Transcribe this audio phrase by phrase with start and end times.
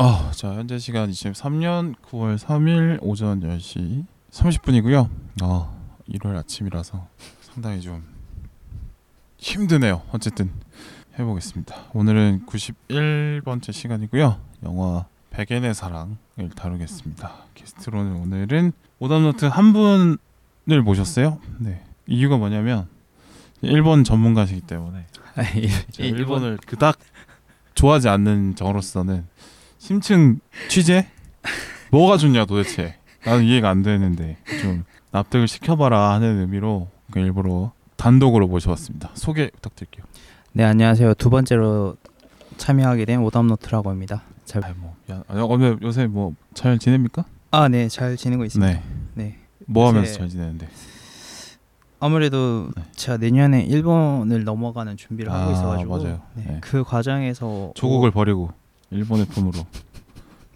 [0.00, 5.10] 아, 자 현재 시간 23년 9월 3일 오전 10시 30분이고요.
[5.42, 5.74] 아,
[6.06, 7.08] 일요일 아침이라서
[7.40, 8.04] 상당히 좀
[9.38, 10.02] 힘드네요.
[10.12, 10.52] 어쨌든
[11.18, 11.74] 해보겠습니다.
[11.94, 14.40] 오늘은 91번째 시간이고요.
[14.66, 16.16] 영화 백엔의 사랑을
[16.54, 17.32] 다루겠습니다.
[17.54, 18.70] 게스트로는 오늘은
[19.00, 21.40] 오답노트 한 분을 모셨어요.
[21.58, 21.82] 네.
[22.06, 22.86] 이유가 뭐냐면
[23.62, 25.06] 일본 전문가시기 때문에
[25.90, 27.00] 제가 일본을 그닥
[27.74, 29.26] 좋아하지 않는 저로서는
[29.78, 31.06] 심층 취재
[31.90, 38.46] 뭐가 좋냐 도대체 나는 이해가 안 되는데 좀 납득을 시켜봐라 하는 의미로 그 일부러 단독으로
[38.48, 39.10] 모셔봤습니다.
[39.14, 40.04] 소개 부탁드릴게요.
[40.52, 41.14] 네 안녕하세요.
[41.14, 41.96] 두 번째로
[42.56, 44.22] 참여하게 된 오답노트라고 합니다.
[44.44, 44.64] 잘...
[44.64, 44.94] 아, 뭐.
[45.08, 47.24] 아, 오늘 요새 뭐 잘 지냅니까?
[47.52, 48.72] 아, 네, 잘 지내고 있습니다.
[48.72, 48.82] 네.
[49.14, 49.38] 네.
[49.66, 50.68] 뭐 하면서 잘 지내는데?
[52.00, 52.82] 아무래도 네.
[52.96, 56.20] 제가 내년에 일본을 넘어가는 준비를 하고 아, 있어가지고 맞아요.
[56.34, 56.58] 네, 네.
[56.60, 58.50] 그 과정에서 조국을 버리고
[58.90, 59.66] 일본의 폼으로.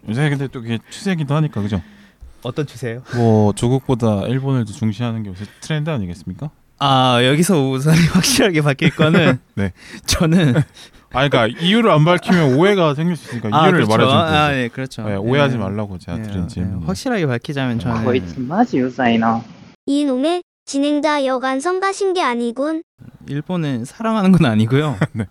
[0.09, 1.81] 요새 근데 또 그게 추세기도 하니까 그죠?
[2.43, 3.03] 어떤 추세요?
[3.15, 6.51] 뭐 조국보다 일본을 더 중시하는 게 요새 트렌드 아니겠습니까?
[6.79, 9.73] 아 여기서 우선이 확실하게 바뀔 거는 네
[10.07, 10.55] 저는
[11.15, 13.91] 아 그러니까 이유를 안 밝히면 오해가 생길 수 있으니까 아, 이유를 그렇죠.
[13.91, 14.37] 말해주면 아, 되죠.
[14.39, 15.03] 아네 그렇죠.
[15.05, 15.63] 네, 오해하지 네.
[15.63, 16.81] 말라고 제가 네, 드린 질문.
[16.81, 16.87] 네.
[16.87, 17.85] 확실하게 밝히자면 네.
[17.85, 19.43] 저는 거의 마지 유사이나
[19.87, 22.83] 이놈의 진행자 여간 성가신 게 아니군.
[23.29, 24.97] 일본은 사랑하는 건 아니고요.
[25.13, 25.27] 네.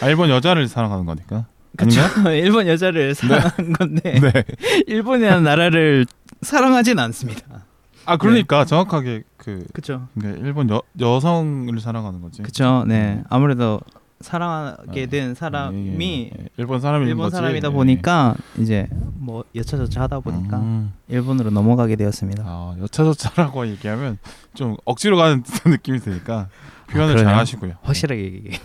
[0.00, 1.46] 아, 일본 여자를 사랑하는 거니까.
[1.76, 2.00] 그쵸?
[2.32, 4.44] 일본 여자를 사랑하는 건데 네.
[4.86, 6.06] 일본이라는 나라를
[6.42, 7.64] 사랑하진 않습니다.
[8.04, 10.08] 아 그러니까 정확하게 그 그렇죠.
[10.18, 12.42] 그러니까 일본 여, 여성을 사랑하는 거지.
[12.42, 12.84] 그렇죠.
[12.86, 13.22] 네.
[13.28, 13.80] 아무래도
[14.20, 15.06] 사랑하게 네.
[15.06, 16.48] 된 사람이 예, 예.
[16.56, 17.36] 일본 사람인 일본 거지.
[17.36, 17.72] 사람이다 예.
[17.72, 20.94] 보니까 이제 뭐 여차저차 하다 보니까 음.
[21.08, 22.42] 일본으로 넘어가게 되었습니다.
[22.46, 24.18] 아 여차저차라고 얘기하면
[24.54, 26.48] 좀 억지로 가는 듯한 느낌이 드니까
[26.88, 27.26] 표현을 그래요?
[27.28, 27.74] 잘 하시고요.
[27.82, 28.60] 확실하게 얘기해.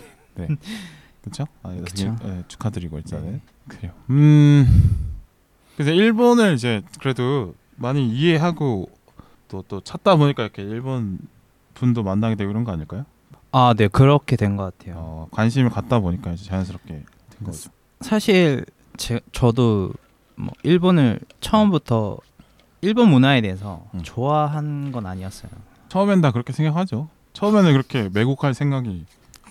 [1.22, 1.46] 그렇죠?
[1.62, 2.16] 아, 그쵸.
[2.22, 3.40] 일- 예, 축하드리고 일단은 네.
[3.68, 3.92] 그래요.
[4.10, 5.08] 음.
[5.76, 8.88] 그래서 일본을 이제 그래도 많이 이해하고
[9.48, 11.18] 또 또 찾다 보니까 이렇게 일본
[11.74, 13.04] 분도 만나게 되고 이런 거 아닐까요?
[13.52, 14.94] 아, 네 그렇게 된 것 같아요.
[14.98, 17.04] 어, 관심을 갖다 보니까 이제 자연스럽게 된
[17.44, 17.70] 거죠.
[18.00, 18.64] 사실
[18.96, 19.92] 제, 저도
[20.36, 22.18] 뭐 일본을 처음부터
[22.80, 24.00] 일본 문화에 대해서 음.
[24.02, 25.50] 좋아한 건 아니었어요.
[25.88, 27.08] 처음엔 다 그렇게 생각하죠.
[27.34, 29.04] 처음에는 그렇게 매국할 생각이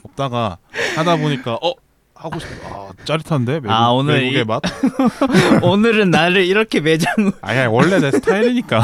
[0.03, 0.57] 없다가
[0.95, 1.73] 하다 보니까 어
[2.15, 2.89] 하고 싶어.
[2.89, 4.61] 아 짜릿한데 매국, 아, 오늘 매국의 이- 맛.
[5.63, 8.83] 오늘은 나를 이렇게 매장 아야 원래 내 스타일이니까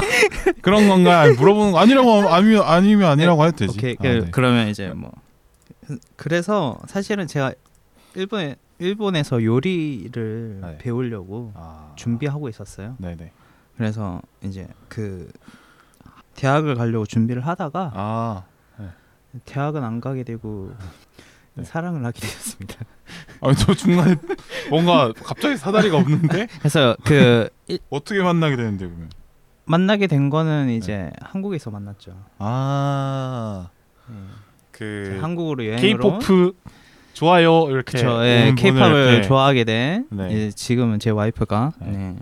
[0.62, 3.78] 그런 건가 아니, 물어보는 거 아니라고 아니면 아니면 아니라고 해도 되지.
[3.78, 4.28] 오케이 아, 그, 네.
[4.32, 5.12] 그러면 이제 뭐
[6.16, 7.54] 그래서 사실은 제가
[8.16, 10.78] 일본에 일본에서 요리를 네.
[10.80, 12.96] 배우려고 아, 준비하고 있었어요.
[13.00, 13.32] 네네.
[13.78, 15.32] 그래서 이제 그
[16.36, 18.44] 대학을 가려고 준비를 하다가 아,
[19.46, 20.72] 대학은 안 가게 되고
[21.58, 21.64] 네.
[21.64, 22.76] 사랑을 하게 되었습니다.
[23.42, 24.16] 아니 저 중간에
[24.70, 29.10] 뭔가 갑자기 사다리가 없는데 그래서 그 일- 어떻게 만나게 되는데 그러면?
[29.66, 30.76] 만나게 된 거는 네.
[30.78, 32.14] 이제 한국에서 만났죠.
[32.38, 33.70] 아,
[34.08, 34.16] 네.
[34.72, 36.54] 그 한국으로 여행으로 K-pop
[37.14, 40.52] 좋아요 이렇게 저온 예, K-팝을 이렇게- 좋아하게 된 네.
[40.52, 41.92] 지금은 제 와이프가 네.
[41.92, 42.16] 네.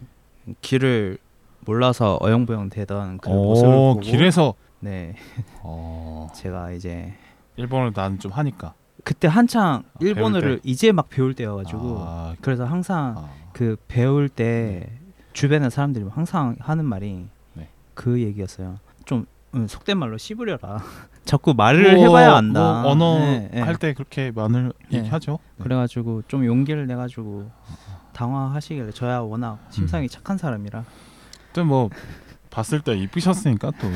[0.62, 1.18] 길을
[1.62, 5.16] 몰라서 어영부영 되던 그 모습을 오, 보고 길에서 네
[5.64, 7.14] 어, 제가 이제
[7.58, 8.74] 일본을 난좀 하니까.
[9.06, 14.90] 그때 한창 아, 일본어를 이제 막 배울 때여가지고 아, 그래서 항상 아, 그 배울 때
[15.34, 17.70] 주변의 사람들이 항상 하는 말이 네.
[17.94, 18.80] 그 얘기였어요.
[19.06, 20.82] 좀 음, 속된 말로 씹으려라.
[21.24, 22.82] 자꾸 말을 뭐, 해봐야 안다.
[22.82, 23.62] 뭐 언어 네, 네.
[23.62, 24.98] 할때 그렇게 많은 네.
[24.98, 25.38] 얘기하죠.
[25.58, 25.64] 네.
[25.64, 27.52] 그래가지고 좀 용기를 내가지고
[28.14, 29.72] 당황하시길래 저야 워낙 음.
[29.72, 30.84] 심상이 착한 사람이라
[31.54, 31.90] 또 뭐
[32.50, 33.88] 봤을 때 이쁘셨으니까 또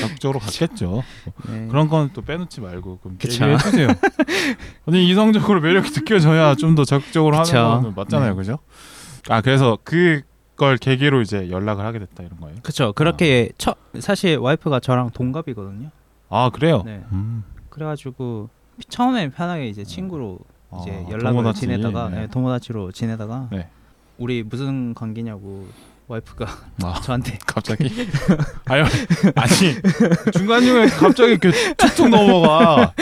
[0.00, 1.02] 적극적으로 갔겠죠.
[1.48, 1.66] 네.
[1.68, 3.18] 그런 건 또 빼놓지 말고 그럼.
[3.24, 3.88] 얘기해 주세요.
[4.86, 7.56] 아니 이성적으로 매력이 느껴져야 좀 더 적극적으로 그쵸.
[7.58, 8.36] 하는 거는 맞잖아요, 네.
[8.36, 8.58] 그죠?
[9.28, 12.56] 아 그래서 그걸 계기로 이제 연락을 하게 됐다 이런 거예요.
[12.62, 15.90] 그쵸 그렇게 처, 사실 와이프가 저랑 동갑이거든요.
[16.30, 16.82] 아 그래요?
[16.84, 17.02] 네.
[17.12, 17.44] 음.
[17.70, 18.48] 그래가지고
[18.88, 20.38] 처음에 편하게 이제 친구로
[20.80, 21.60] 이제 아, 연락을 도모다치.
[21.62, 22.20] 지내다가 네.
[22.22, 23.68] 네, 도모다치로 지내다가 네.
[24.18, 25.68] 우리 무슨 관계냐고
[26.06, 26.46] 와이프가
[26.82, 27.90] 아 저한테 갑자기
[28.66, 28.82] 아니
[29.36, 32.92] 아니 중간 중에 갑자기 이렇게 툭툭 넘어가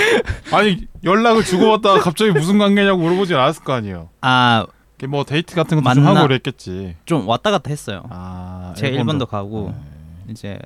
[0.52, 4.08] 아니 연락을 주고받다가 갑자기 무슨 관계냐고 물어보진 않았을 거 아니에요.
[4.20, 6.96] 아좀뭐 데이트 같은 것도 좀 만나- 하고 그랬겠지.
[7.26, 8.04] 왔다 갔다 했어요.
[8.10, 10.32] 아 제가 일본도 가고 네.
[10.32, 10.58] 이제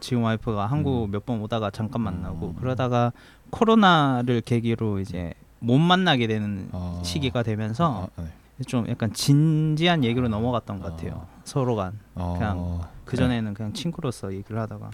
[0.00, 1.10] 지금 와이프가 한국 음.
[1.10, 2.60] 몇번 오다가 잠깐 만나고 음.
[2.60, 3.12] 그러다가
[3.50, 7.00] 코로나를 계기로 이제 못 만나게 되는 아.
[7.04, 8.28] 시기가 되면서 아, 네.
[8.66, 11.26] 좀 약간 진지한 얘기로 넘어갔던 것 같아요.
[11.32, 11.40] 아.
[11.44, 11.92] 서로 간.
[12.14, 14.90] 어, 그냥 그 전에는 그냥 친구로서 얘기를 하다가.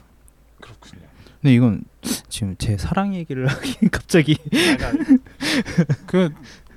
[0.60, 1.02] 그렇군요.
[1.40, 1.82] 근데 이건
[2.28, 4.36] 지금 제 사랑 얘기를 하기 갑자기
[6.06, 6.32] 그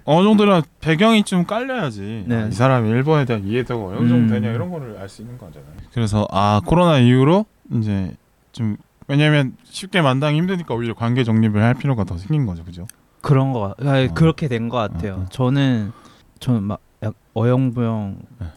[0.05, 2.35] 어느 정도는 배경이 좀 깔려야지 네.
[2.43, 4.27] 아, 이 사람이 일본에 대한 이해도가 어느 정도 음.
[4.41, 5.71] 되냐 이런 거를 알 수 있는 거잖아요.
[5.93, 8.15] 그래서 아 코로나 이후로 이제
[8.53, 12.87] 좀 왜냐면 쉽게 만당이 힘드니까 오히려 관계 정립을 할 필요가 더 생긴 거죠, 그죠?
[13.21, 14.13] 그런 거 같- 아니, 어.
[14.13, 15.13] 그렇게 된 것 같아요.
[15.13, 15.25] 어, 어.
[15.29, 15.91] 저는
[16.39, 18.47] 저는 막약 어영부영 네.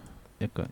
[0.42, 0.66] 약간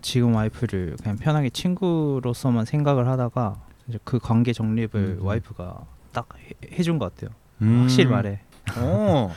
[0.00, 3.56] 지금 와이프를 그냥 편하게 친구로서만 생각을 하다가
[3.88, 5.24] 이제 그 관계 정립을 음.
[5.24, 5.80] 와이프가
[6.12, 7.34] 딱 해, 해준 것 같아요.
[7.62, 7.82] 음.
[7.82, 8.40] 확실히 말해.
[8.76, 9.32] 어.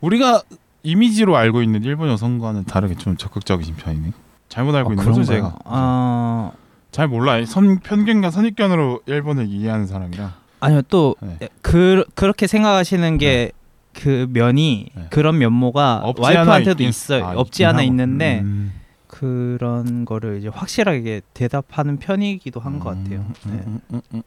[0.00, 0.42] 우리가
[0.82, 4.12] 이미지로 알고 있는 일본 여성과는 다르게 좀 적극적이신 편이네.
[4.48, 5.24] 잘못 알고 아, 있는 거죠?
[5.24, 5.56] 제가.
[5.64, 6.52] 아
[6.94, 7.44] 잘 몰라.
[7.44, 10.32] 선 편견과 선입견으로 일본을 이해하는 사람이라.
[10.60, 11.40] 아니요 또 네.
[11.60, 13.50] 그, 그렇게 생각하시는 게
[13.94, 15.06] 그 면이 네.
[15.10, 17.24] 그런 면모가 와이프한테도 있긴- 있어요.
[17.26, 17.86] 아, 없지 않아 하고.
[17.86, 18.72] 있는데 음.
[19.06, 23.20] 그런 거를 이제 확실하게 대답하는 편이기도 한것 같아요.
[23.20, 23.62] 음, 네.
[23.66, 24.22] 음, 음, 음.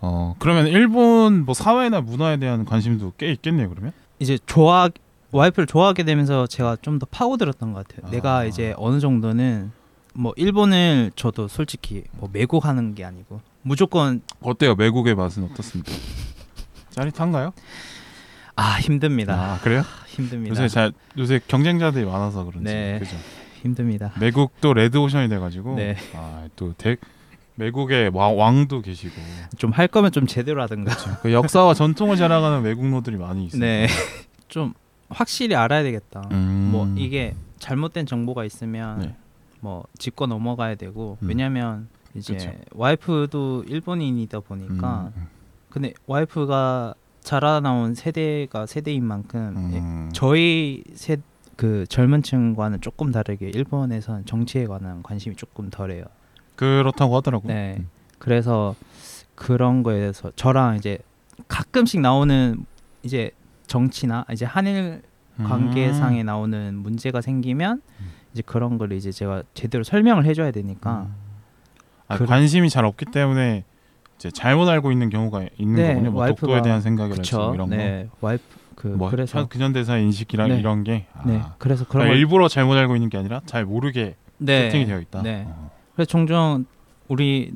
[0.00, 3.68] 어 그러면 일본 뭐 사회나 문화에 대한 관심도 꽤 있겠네요.
[3.70, 3.92] 그러면.
[4.20, 4.88] 이제 좋아
[5.32, 8.06] 와이프를 좋아하게 되면서 제가 좀 더 파고들었던 것 같아요.
[8.06, 8.10] 아.
[8.10, 9.72] 내가 이제 어느 정도는
[10.14, 14.76] 뭐 일본을 저도 솔직히 뭐 매국하는 게 아니고 무조건 어때요?
[14.78, 15.90] 외국의 맛은 어떻습니까?
[16.90, 17.52] 짜릿한가요?
[18.56, 19.34] 아 힘듭니다.
[19.34, 19.82] 아 그래요?
[20.06, 20.50] 힘듭니다.
[20.50, 22.98] 요새 잘 요새 경쟁자들이 많아서 그런지 네.
[22.98, 23.16] 그죠.
[23.62, 24.12] 힘듭니다.
[24.20, 25.96] 외국도 레드 오션이 돼가지고 네.
[26.14, 26.74] 아또
[27.56, 29.14] 외국의 왕, 왕도 계시고
[29.56, 31.20] 좀 할 거면 좀 제대로 하든가.
[31.22, 33.60] 그 역사와 전통을 자랑하는 외국노들이 많이 있어요.
[33.60, 33.86] 네.
[34.48, 34.74] 좀
[35.08, 36.28] 확실히 알아야 되겠다.
[36.32, 36.68] 음.
[36.72, 39.16] 뭐 이게 잘못된 정보가 있으면 네.
[39.60, 41.28] 뭐 짚고 넘어가야 되고 음.
[41.28, 42.52] 왜냐면 이제 그쵸.
[42.72, 45.26] 와이프도 일본인이다 보니까 음,
[45.70, 50.10] 근데 와이프가 자라나온 세대가 세대인 만큼 예, 음.
[50.12, 51.16] 저희 세
[51.56, 56.02] 그 젊은층과는 조금 다르게 일본에서는 정치에 관한 관심이 조금 덜해요.
[56.56, 57.46] 그렇다고 하더라고.
[57.46, 57.76] 네.
[57.78, 57.88] 음.
[58.18, 58.74] 그래서
[59.36, 60.98] 그런 거에 대해서 저랑 이제
[61.46, 62.66] 가끔씩 나오는
[63.04, 63.30] 이제
[63.68, 65.02] 정치나 이제 한일
[65.38, 68.10] 관계상에 나오는 문제가 생기면 음.
[68.32, 71.06] 이제 그런 걸 이제 제가 제대로 설명을 해줘야 되니까
[72.08, 73.62] 아, 그- 관심이 잘 없기 때문에
[74.18, 76.10] 이제 잘못 알고 있는 경우가 있는 네, 거군요.
[76.12, 78.42] 뭐 독도에 대한 생각이랄지 뭐 이런 네 와이프
[78.76, 78.96] 그 거.
[78.96, 80.58] 뭐 그래서 근현대사 인식이랑 네.
[80.58, 83.64] 이런 게 아, 네 그래서 그런 그러니까 걸 일부러 잘못 알고 있는 게 아니라 잘
[83.64, 85.22] 모르게 네, 세팅이 되어 있다.
[85.22, 85.44] 네.
[85.48, 85.70] 어.
[85.94, 86.64] 그래서 종종
[87.08, 87.52] 우리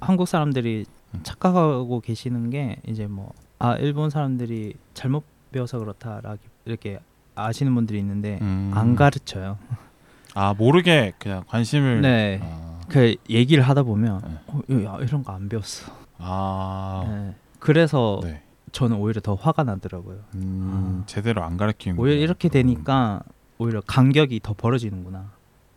[0.00, 1.20] 한국 사람들이 음.
[1.22, 3.32] 착각하고 계시는 게 이제 뭐
[3.64, 5.22] 아 일본 사람들이 잘못
[5.52, 6.98] 배워서 그렇다라기 이렇게
[7.36, 8.72] 아시는 분들이 있는데 음.
[8.74, 9.56] 안 가르쳐요.
[10.34, 12.00] 아 모르게 그냥 관심을.
[12.00, 12.40] 네.
[12.42, 14.34] 아, 그 얘기를 하다 보면 네.
[14.48, 15.92] 어, 야, 이런 거 안 배웠어.
[16.22, 17.04] 아.
[17.08, 17.34] 네.
[17.58, 18.42] 그래서 네.
[18.72, 20.18] 저는 오히려 더 화가 나더라고요.
[20.34, 21.06] 음, 아.
[21.06, 21.98] 제대로 안 가르치는.
[21.98, 23.22] 오히려 이렇게 되니까
[23.58, 25.32] 오히려 간격이 더 벌어지는구나.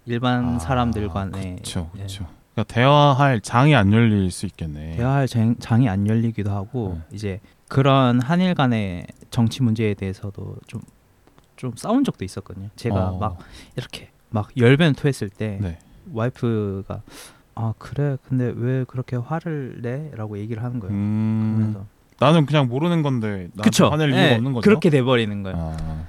[0.05, 1.97] 일반 아, 사람들 간에 그렇죠, 예.
[1.99, 2.27] 그렇죠.
[2.53, 4.97] 그러니까 대화할 장이 안 열릴 수 있겠네.
[4.97, 10.81] 대화할 장, 장이 안 열리기도 하고 이제 그런 한일 간의 정치 문제에 대해서도 좀
[11.55, 12.69] 좀 싸운 적도 있었거든요.
[12.75, 13.37] 제가 어, 막
[13.75, 15.79] 이렇게 막 열변 토했을 때 네.
[16.11, 17.01] 와이프가
[17.55, 20.93] 아 그래 근데 왜 그렇게 화를 내?라고 얘기를 하는 거예요.
[20.93, 21.85] 음, 그러면서
[22.19, 23.87] 나는 그냥 모르는 건데 나한테 그쵸?
[23.87, 24.61] 화낼 이유가 예, 없는 거죠.
[24.63, 25.57] 그렇게 돼버리는 거예요.
[25.57, 26.05] 아,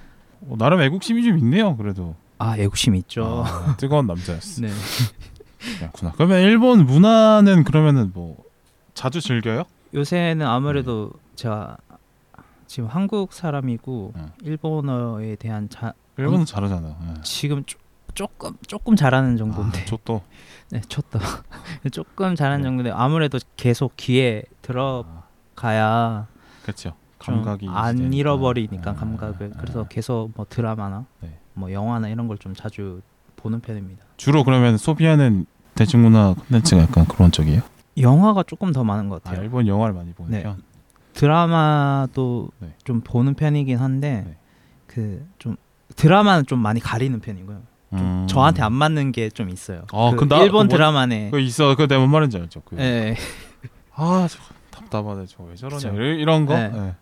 [0.48, 1.76] 어, 나름 애국심이 좀 있네요.
[1.76, 3.44] 그래도 아 애국심 있죠.
[3.46, 4.60] 아, 뜨거운 남자였어.
[4.62, 4.68] 네.
[5.78, 6.12] 그렇구나.
[6.12, 8.36] 그러면 일본 문화는 그러면은 뭐
[8.94, 9.64] 자주 즐겨요?
[9.94, 11.76] 요새는 아무래도 제가
[12.66, 14.30] 지금 한국 사람이고 응.
[14.42, 16.88] 일본어에 대한 자, 일본은 잘하잖아.
[16.88, 17.22] 예.
[17.22, 17.78] 지금 쪼,
[18.16, 20.22] 조금 조금 잘하는 정도인데 아, 저또
[20.70, 21.20] 네, 쳤다.
[21.92, 22.64] 조금 잘하는 네.
[22.64, 26.26] 정도인데 아무래도 계속 귀에 아, 들어가야
[26.62, 26.94] 그렇죠.
[27.20, 28.12] 좀 감각이 안.
[28.12, 29.58] 잃어버리니까 아, 감각을 아.
[29.60, 31.38] 그래서 계속 뭐 드라마나 네.
[31.54, 33.02] 뭐 영화나 이런 걸 좀 자주
[33.36, 34.04] 보는 편입니다.
[34.16, 35.44] 주로 그러면 소비하는
[35.74, 37.60] 대중문화 콘텐츠가 약간 그런 쪽이에요?
[37.98, 39.42] 영화가 조금 더 많은 것 아, 같아요.
[39.44, 40.42] 일본 영화를 많이 보는 네.
[40.42, 40.62] 편.
[41.12, 42.74] 드라마도 네.
[42.84, 44.36] 좀 보는 편이긴 한데 네.
[44.86, 45.56] 그좀
[45.96, 47.62] 드라마는 좀 많이 가리는 편이고요.
[47.90, 48.26] 좀 음.
[48.28, 49.82] 저한테 안 맞는 게 좀 있어요.
[49.92, 51.30] 아, 그그 나- 일본 그 뭐- 드라마네.
[51.30, 51.74] 그 있어.
[51.76, 52.62] 그 내가 뭔 말인지 알죠.
[52.64, 52.76] 그.
[52.78, 53.16] 예.
[53.94, 54.38] 아, 저
[54.70, 55.26] 답답하네.
[55.26, 55.90] 저 왜 저러냐.
[55.92, 56.54] 이- 이런 거.
[56.54, 56.70] 네.
[56.74, 56.94] 예.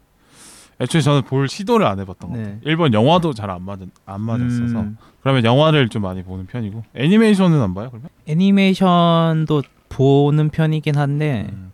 [0.81, 2.43] 애초에 저는 볼 시도를 안 해봤던 것 네.
[2.45, 2.61] 같아요.
[2.65, 4.81] 일본 영화도 잘 안 맞은 안 맞았어서.
[4.81, 7.89] 음, 그러면 영화를 좀 많이 보는 편이고 애니메이션은 안 봐요?
[7.91, 8.09] 그러면?
[8.27, 11.73] 애니메이션도 보는 편이긴 한데 음.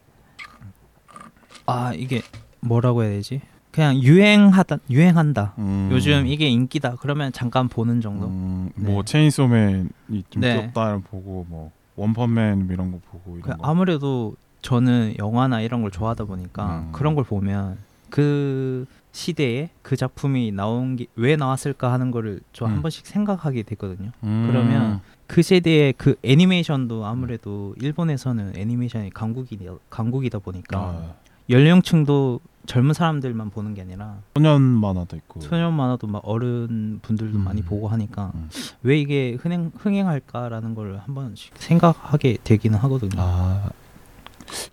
[1.67, 2.21] 아 이게
[2.61, 3.41] 뭐라고 해야 되지?
[3.73, 5.55] 그냥 유행하다 유행한다.
[5.59, 5.89] 음.
[5.93, 6.97] 요즘 이게 인기다.
[7.01, 8.27] 그러면 잠깐 보는 정도.
[8.27, 8.91] 음, 네.
[8.91, 9.89] 뭐 체인소맨이
[10.31, 10.55] 좀 네.
[10.61, 13.69] 귀엽다 보고 뭐 원펀맨 이런 거 보고 그 이런 거.
[13.69, 16.93] 아무래도 저는 영화나 이런 걸 좋아하다 보니까 음.
[16.93, 17.79] 그런 걸 보면
[18.11, 22.83] 그 시대에 그 작품이 나온 게 왜 나왔을까 하는 거를 저한 음.
[22.83, 24.11] 번씩 생각하게 되거든요.
[24.25, 24.47] 음.
[24.51, 29.59] 그러면 그 세대의 그 애니메이션도 아무래도 일본에서는 애니메이션이 강국이
[29.89, 31.15] 강국이다 보니까 아,
[31.51, 35.41] 연령층도 젊은 사람들만 보는 게 아니라 소년 만화도 있고.
[35.41, 37.43] 소년 만화도 막 어른 분들도 음.
[37.45, 38.49] 많이 보고 하니까 음.
[38.83, 43.11] 왜 이게 흥행 흥행할까라는 걸 한 번씩 생각하게 되기는 하거든요.
[43.19, 43.71] 아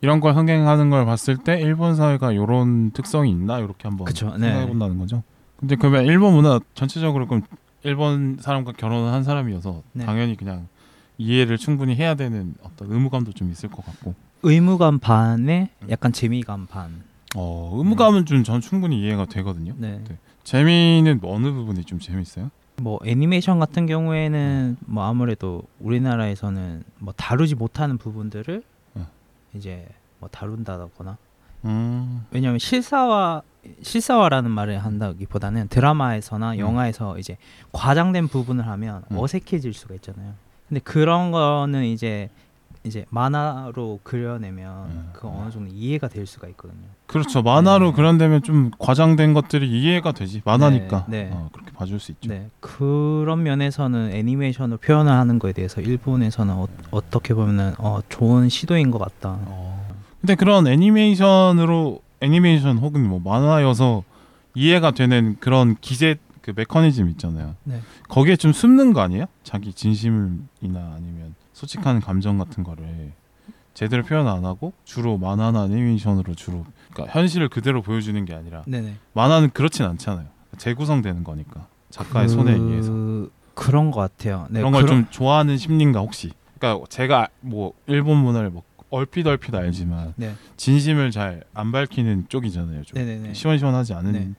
[0.01, 4.47] 이런 걸 흥행하는 걸 봤을 때 일본 사회가 이런 특성이 있나 이렇게 한번 그쵸, 네.
[4.47, 5.23] 생각해 본다는 거죠.
[5.57, 7.41] 근데 그러면 일본 문화 전체적으로 그럼
[7.83, 10.05] 일본 사람과 결혼을 한 사람이어서 네.
[10.05, 10.67] 당연히 그냥
[11.17, 14.13] 이해를 충분히 해야 되는 어떤 의무감도 좀 있을 것 같고.
[14.43, 17.03] 의무감 반에 약간 재미감 반.
[17.35, 19.73] 어 의무감은 좀 전 충분히 이해가 되거든요.
[19.77, 20.01] 네.
[20.07, 20.17] 네.
[20.43, 22.49] 재미는 어느 부분이 좀 재밌어요?
[22.77, 28.63] 뭐 애니메이션 같은 경우에는 뭐 아무래도 우리나라에서는 뭐 다루지 못하는 부분들을
[28.95, 29.07] 어.
[29.55, 29.87] 이제
[30.19, 31.17] 뭐 다룬다거나
[31.65, 33.41] 음, 왜냐하면 실사화
[33.81, 36.59] 실사화라는 말을 한다기보다는 드라마에서나 음.
[36.59, 37.37] 영화에서 이제
[37.73, 39.17] 과장된 부분을 하면 음.
[39.17, 40.33] 어색해질 수가 있잖아요.
[40.69, 42.29] 근데 그런 거는 이제
[42.87, 45.09] 이제 만화로 그려내면 음.
[45.13, 46.87] 그 어느 정도 이해가 될 수가 있거든요.
[47.05, 47.41] 그렇죠.
[47.41, 47.95] 만화로 네.
[47.95, 50.41] 그런 데면 좀 과장된 것들이 이해가 되지.
[50.43, 51.29] 만화니까 네, 네.
[51.31, 52.29] 어, 그렇게 봐줄 수 있죠.
[52.29, 56.53] 네 그런 면에서는 애니메이션으로 표현을 하는 거에 대해서 일본에서는
[56.91, 59.37] 어, 떻게 보면은 어, 좋은 시도인 것 같다.
[59.45, 59.87] 어.
[60.19, 64.03] 근데 그런 애니메이션으로 애니메이션 혹은 뭐 만화여서
[64.55, 67.55] 이해가 되는 그런 기재 그 메커니즘 있잖아요.
[67.65, 67.81] 네.
[68.07, 69.25] 거기에 좀 숨는 거 아니에요?
[69.43, 73.13] 자기 진심이나 아니면 솔직한 감정 같은 거를
[73.73, 78.93] 제대로 표현 안 하고 주로 만화나 애니메이션으로 주로 그러니까 현실을 그대로 보여주는 게 아니라 네네.
[79.13, 80.27] 만화는 그렇진 않잖아요.
[80.57, 84.45] 재구성되는 거니까 작가의 손에 의해서 그런 것 같아요.
[84.51, 86.31] 네, 그런 걸 그런- 좀 좋아하는 심리인가 혹시?
[86.59, 88.61] 그러니까 제가 뭐 일본 문화를 뭐
[88.91, 90.35] 얼핏 얼핏 알지만 네.
[90.57, 92.83] 진심을 잘 안 밝히는 쪽이잖아요.
[92.83, 93.33] 좀 네네네.
[93.33, 94.29] 시원시원하지 않은 네.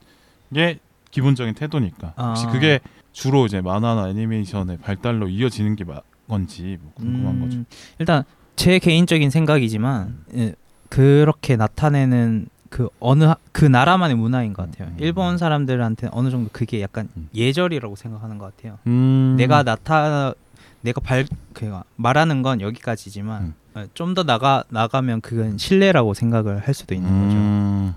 [0.53, 0.79] 게
[1.11, 2.51] 기본적인 태도니까 혹시 아.
[2.51, 2.79] 그게
[3.11, 7.59] 주로 이제 만화나 애니메이션의 발달로 이어지는 게 마- 건지 뭐 궁금한 음, 거죠.
[7.99, 8.23] 일단
[8.55, 10.53] 제 개인적인 생각이지만 예,
[10.87, 14.89] 그렇게 나타내는 그 어느 하- 그 나라만의 문화인 것 같아요.
[14.89, 14.97] 음.
[14.99, 17.27] 일본 사람들한테 어느 정도 그게 약간 음.
[17.35, 18.77] 예절이라고 생각하는 것 같아요.
[18.87, 19.35] 음.
[19.37, 20.33] 내가 나타
[20.81, 23.87] 내가 발그 말하는 건 여기까지지만 음.
[23.93, 27.35] 좀더 나가 나가면 그건 신뢰라고 생각을 할 수도 있는 거죠.
[27.37, 27.93] 음.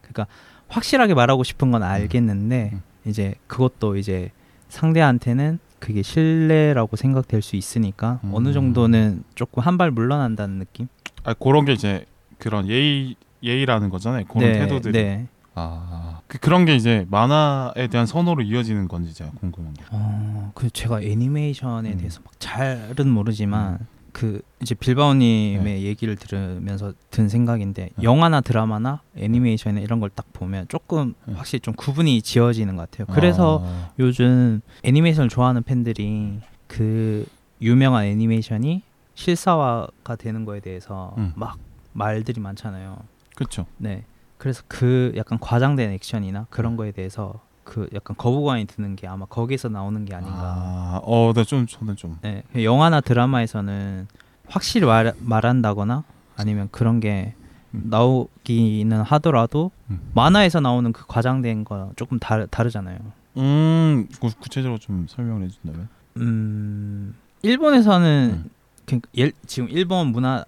[0.00, 0.26] 그러니까
[0.68, 2.82] 확실하게 말하고 싶은 건 알겠는데 음.
[3.06, 4.30] 이제 그것도 이제
[4.68, 8.30] 상대한테는 그게 신뢰라고 생각될 수 있으니까 음.
[8.34, 10.86] 어느 정도는 조금 한 발 물러난다는 느낌?
[11.24, 12.06] 아 그런 게 이제
[12.38, 14.24] 그런 예의 예의라는 거잖아요.
[14.26, 14.92] 그런 태도들이.
[14.92, 15.26] 네.
[15.54, 19.82] 아 그, 그런 게 이제 만화에 대한 선호로 이어지는 건지 제가 궁금한 게.
[19.90, 21.96] 어, 그 제가 애니메이션에 음.
[21.98, 23.78] 대해서 막 잘은 모르지만
[24.12, 28.02] 그 이제 빌바오님의 얘기를 들으면서 든 생각인데 네.
[28.02, 31.34] 영화나 드라마나 애니메이션에 이런 걸 딱 보면 조금 네.
[31.34, 33.06] 확실히 좀 구분이 지어지는 것 같아요.
[33.14, 37.26] 그래서 아, 요즘 애니메이션을 좋아하는 팬들이 그
[37.62, 38.82] 유명한 애니메이션이
[39.14, 41.32] 실사화가 되는 거에 대해서 음.
[41.34, 41.56] 막
[41.92, 42.98] 말들이 많잖아요.
[43.34, 43.66] 그렇죠.
[43.78, 44.04] 네.
[44.36, 49.68] 그래서 그 약간 과장된 액션이나 그런 거에 대해서 그 약간 거부감이 드는 게 아마 거기서
[49.68, 50.36] 나오는 게 아닌가.
[50.36, 52.42] 아, 어, 네, 좀 저는 좀 네.
[52.56, 54.06] 영화나 드라마에서는
[54.46, 56.04] 확실히 말, 말한다거나
[56.36, 57.34] 아니면 그런 게
[57.74, 57.84] 음.
[57.86, 60.00] 나오기는 하더라도 음.
[60.14, 62.98] 만화에서 나오는 그 과장된 거 조금 다르, 다르잖아요.
[63.38, 65.88] 음, 구, 구체적으로 좀 설명을 해준다면.
[66.18, 68.50] 음 일본에서는 음.
[68.84, 70.44] 그 예, 지금 일본 문화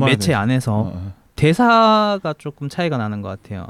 [0.00, 0.40] 매체 대해서.
[0.40, 1.12] 안에서 어, 어.
[1.36, 3.66] 대사가 조금 차이가 나는 것 같아요.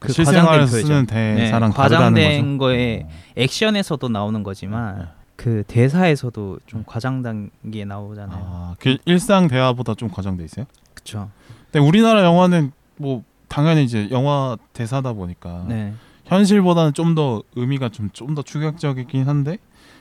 [0.00, 1.36] 그 과장된.
[1.36, 2.58] 대사랑 네, 과장된.
[2.58, 3.08] 거에 어.
[3.36, 8.42] 액션에서도 나오는 거지만 그 대사에서도 좀 과장된 게 나오잖아요.
[8.42, 10.64] 아, 그 일상 대화보다 좀 과장돼 있어요?
[10.94, 11.30] 그렇죠.
[11.70, 15.94] 근데 우리나라 영화는 뭐 당연히 이제 영화 대사다 보니까 네.
[16.24, 19.58] 현실보다는 좀 더 의미가 좀 좀더 충격적이긴 한데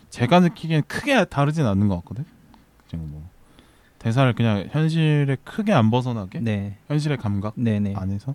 [0.10, 2.26] 제가 느끼기엔 크게 다르진 않는 것 같거든.
[2.90, 3.30] 그냥 뭐
[4.00, 6.78] 대사를 그냥 현실에 크게 안 벗어나게 네.
[6.88, 7.94] 현실의 감각 네네.
[7.98, 8.34] 안에서.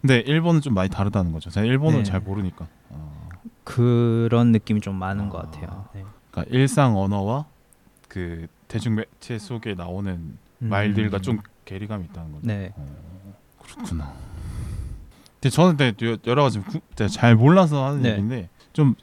[0.00, 1.50] 근데 일본은 좀 많이 다르다는 거죠.
[1.50, 2.04] 제가 일본을 네.
[2.04, 2.66] 잘 모르니까.
[2.90, 3.28] 어,
[3.64, 5.28] 그런 느낌이 좀 많은 아.
[5.28, 5.86] 것 같아요.
[5.94, 6.04] 네.
[6.30, 7.46] 그러니까 일상 언어와
[8.08, 10.68] 그 대중 매체 속에 나오는 음.
[10.68, 12.46] 말들과 좀 괴리감이 있다는 거죠.
[12.46, 12.72] 네.
[12.76, 12.86] 어,
[13.62, 14.12] 그렇구나.
[15.40, 18.10] 근데 저는 근데 여- 여러 가지 구- 잘 몰라서 하는 네.
[18.12, 18.94] 얘기인데 좀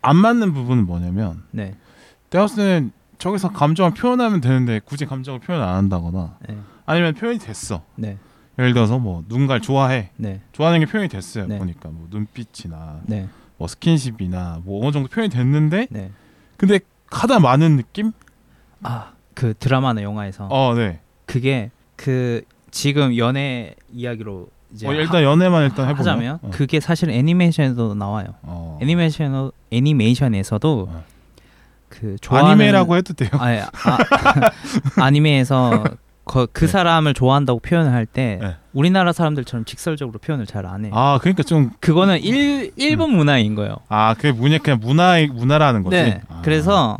[0.00, 1.74] 안 맞는 부분은 뭐냐면 네.
[2.30, 6.56] 때는 저기서 감정을 표현하면 되는데 굳이 감정을 표현 안 한다거나 네.
[6.86, 7.82] 아니면 표현이 됐어.
[7.96, 8.16] 네.
[8.58, 10.10] 예를 들어서 뭐 누군가를 좋아해.
[10.16, 10.40] 네.
[10.52, 11.46] 좋아하는 게 표현이 됐어요.
[11.46, 11.58] 네.
[11.58, 13.28] 보니까 뭐 눈빛이나 네.
[13.56, 16.10] 뭐 스킨십이나 뭐 어느 정도 표현이 됐는데 네.
[16.56, 18.12] 근데 가다 많은 느낌?
[18.82, 21.00] 아, 그 드라마나 영화에서 어, 네.
[21.26, 26.50] 그게 그 지금 연애 이야기로 이제 어, 일단 연애만 일단 하, 해보면 하자면 어.
[26.52, 28.34] 그게 사실 애니메이션에도 나와요.
[28.42, 28.78] 어.
[28.82, 31.04] 애니메이션 애니메이션에서도 어.
[31.88, 33.30] 그 좋아하는 아니메라고 해도 돼요.
[33.32, 33.98] 아, 아,
[35.02, 35.84] 아 니메에서
[36.28, 36.72] 그, 그 네.
[36.72, 38.56] 사람을 좋아한다고 표현을 할때 네.
[38.72, 40.90] 우리나라 사람들처럼 직설적으로 표현을 잘 안 해.
[40.90, 43.76] 요아 그러니까 좀 그거는 일 일본 문화인 거예요.
[43.88, 45.96] 아, 그게 문화 그냥 문화의 문화라는 거지.
[45.96, 46.20] 네.
[46.28, 46.42] 아.
[46.44, 46.96] 그래서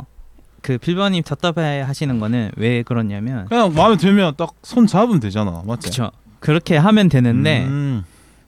[0.61, 5.87] 그 빌버님 답답해 하시는 거는 왜 그러냐면 그냥 마음에 들면 딱 손 잡으면 되잖아, 맞지?
[5.87, 8.03] 그쵸 그렇게 하면 되는데 음.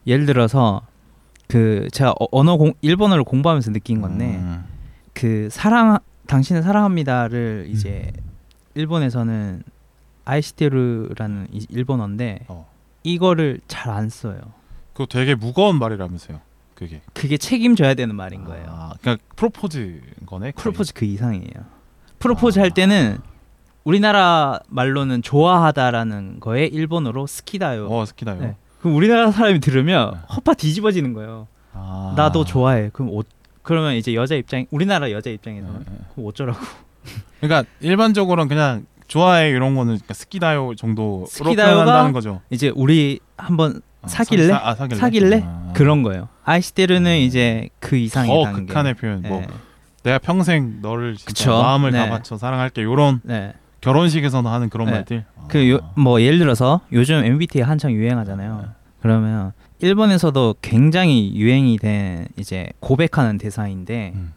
[0.07, 0.81] 예를 들어서
[1.47, 4.63] 그 제가 어- 언어 공 일본어를 공부하면서 느낀 건데 음.
[5.13, 8.11] 그 사랑 당신을 사랑합니다를 이제
[8.75, 9.63] 일본에서는
[10.25, 12.69] 아이시테르라는 이- 일본어인데 어.
[13.03, 14.39] 이거를 잘 안 써요.
[14.93, 16.39] 그거 되게 무거운 말이라면서요.
[16.75, 17.01] 그게.
[17.13, 18.65] 그게 책임져야 되는 말인 거예요.
[18.69, 20.51] 아, 그러니까 프로포즈 거네.
[20.51, 20.53] 거의.
[20.53, 21.65] 프로포즈 그 이상이에요.
[22.19, 23.17] 프로포즈 할 때는
[23.83, 27.87] 우리나라 말로는 좋아하다라는 거에 일본어로 스키다요.
[27.89, 28.39] 어, 스키다요.
[28.39, 28.55] 네.
[28.79, 30.19] 그럼 우리나라 사람이 들으면 네.
[30.35, 31.47] 허파 뒤집어지는 거예요.
[31.73, 32.13] 아.
[32.17, 32.89] 나도 좋아해.
[32.93, 33.21] 그럼 어,
[33.63, 35.97] 그러면 이제 여자 입장 우리나라 여자 입장에서는 네, 네.
[36.13, 36.59] 그럼 어쩌라고?
[37.39, 42.39] 그러니까 일반적으로는 그냥 좋아해 이런 거는 그러니까 스키다요 정도로 표현한다는 거죠.
[42.49, 44.47] 이제 우리 한번 아, 사귈래?
[44.47, 44.99] 사, 아, 사귈래?
[44.99, 45.43] 사귈래?
[45.45, 45.73] 아.
[45.75, 46.29] 그런 거예요.
[46.45, 47.17] 아이시테르는 음.
[47.17, 48.67] 이제 그 이상의 더 단계.
[48.67, 49.21] 극한의 표현.
[49.23, 49.47] 뭐 네.
[50.03, 51.17] 내가 평생 너를.
[51.45, 52.09] 마음을 다 네.
[52.09, 52.83] 바쳐 사랑할게.
[52.83, 53.51] 요런 네.
[53.81, 54.93] 결혼식에서는 하는 그런 네.
[54.93, 55.25] 말들.
[55.49, 55.91] 그 아.
[55.99, 58.59] 뭐 예를 들어서 요즘 MBTI 한창 유행하잖아요.
[58.61, 58.67] 네.
[59.01, 64.31] 그러면 일본에서도 굉장히 유행이 된 이제 고백하는 대사인데 음.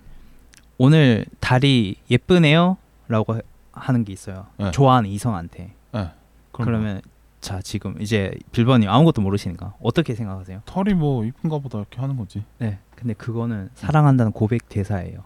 [0.78, 3.38] 오늘 달이 예쁘네요라고
[3.74, 4.46] 하는 게 있어요.
[4.58, 4.70] 네.
[4.70, 5.74] 좋아하는 이성한테.
[5.90, 6.12] 그럼
[6.52, 7.00] 그러면
[7.40, 10.62] 자 지금 이제 빌번님 아무것도 모르시니까 어떻게 생각하세요?
[10.66, 12.44] 털이 뭐 이쁜가 보다 이렇게 하는 거지.
[12.58, 12.78] 네.
[12.94, 15.18] 근데 그거는 사랑한다는 고백 대사예요.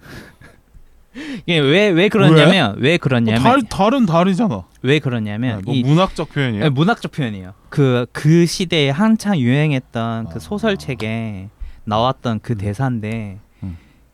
[1.46, 4.64] 이게 왜 왜 그러냐면 왜, 뭐 그러냐면 달, 달은 달이잖아.
[4.82, 6.64] 왜 그러냐면 뭐이 문학적 표현이에요.
[6.64, 7.52] 네, 문학적 표현이에요.
[7.68, 10.30] 그그 시대에 한창 유행했던 아.
[10.30, 11.50] 그 소설책에
[11.84, 12.58] 나왔던 그 음.
[12.58, 13.43] 대사인데 음.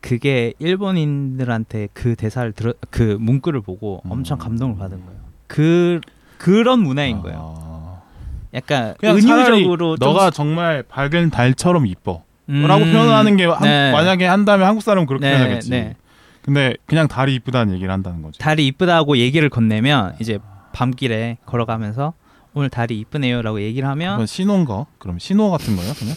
[0.01, 4.39] 그게 일본인들한테 그 대사를 들어 그 문구를 보고 엄청 음.
[4.39, 5.19] 감동을 받은 거예요.
[5.47, 6.01] 그
[6.37, 7.55] 그런 문화인 거예요.
[7.57, 8.01] 아.
[8.53, 12.23] 약간 그냥 차라리 은유적으로 좀 너가 정말 밝은 달처럼 이뻐.
[12.49, 13.91] 음, 라고 표현하는 게 한- 네.
[13.91, 15.69] 만약에 한다면 한국 사람은 그렇게 네, 표현하겠지.
[15.69, 15.95] 네.
[16.41, 18.39] 근데 그냥 달이 이쁘다는 얘기를 한다는 거지.
[18.39, 20.39] 달이 이쁘다고 얘기를 건네면 이제
[20.73, 22.13] 밤길에 걸어가면서
[22.53, 24.87] 오늘 달이 이쁘네요라고 얘기를 하면 신호인가?
[24.97, 26.15] 그럼 신호 같은 거야 그냥?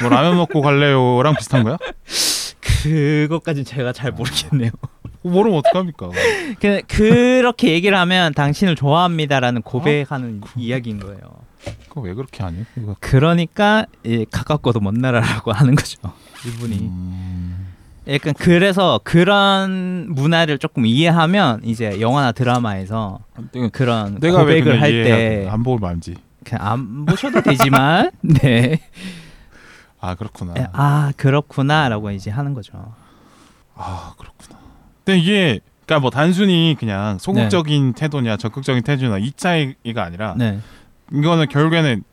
[0.00, 1.76] 뭐 라면 먹고 갈래요랑 비슷한 거야?
[2.82, 4.70] 그것까지 제가 잘 모르겠네요.
[5.22, 6.10] 모르면 어떡합니까?
[6.60, 11.18] 그, 그렇게 얘기를 하면 당신을 좋아합니다라는 고백하는 이야기인 거예요.
[11.88, 12.64] 그거 왜 그렇게 하니?
[12.74, 15.98] 그거 그러니까 예, 가깝고도 먼 나라라고 하는 거죠.
[16.46, 16.78] 이분이.
[16.78, 17.66] 음...
[18.08, 23.20] 약간 그래서 그런 문화를 조금 이해하면 이제 영화나 드라마에서
[23.72, 25.48] 그런 내가 왜 고백을 할때 돼?
[25.48, 26.14] 안 보고 말지.
[26.52, 28.80] 안 보셔도 되지만 네.
[30.00, 30.54] 아 그렇구나.
[30.56, 32.94] 예, 아 그렇구나라고 이제 하는 거죠.
[33.74, 34.58] 아 그렇구나.
[35.04, 40.60] 근데 이게 그러니까 뭐 단순히 그냥 소극적인 태도냐 적극적인 태도냐 이 차이가 아니라 네,
[41.12, 42.04] 이거는 결국에는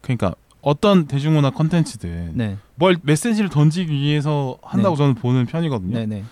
[0.00, 4.98] 그러니까 어떤 대중문화 컨텐츠든 네, 뭘 메시지를 던지기 위해서 한다고 네.
[4.98, 5.98] 저는 보는 편이거든요.
[5.98, 6.24] 네, 네.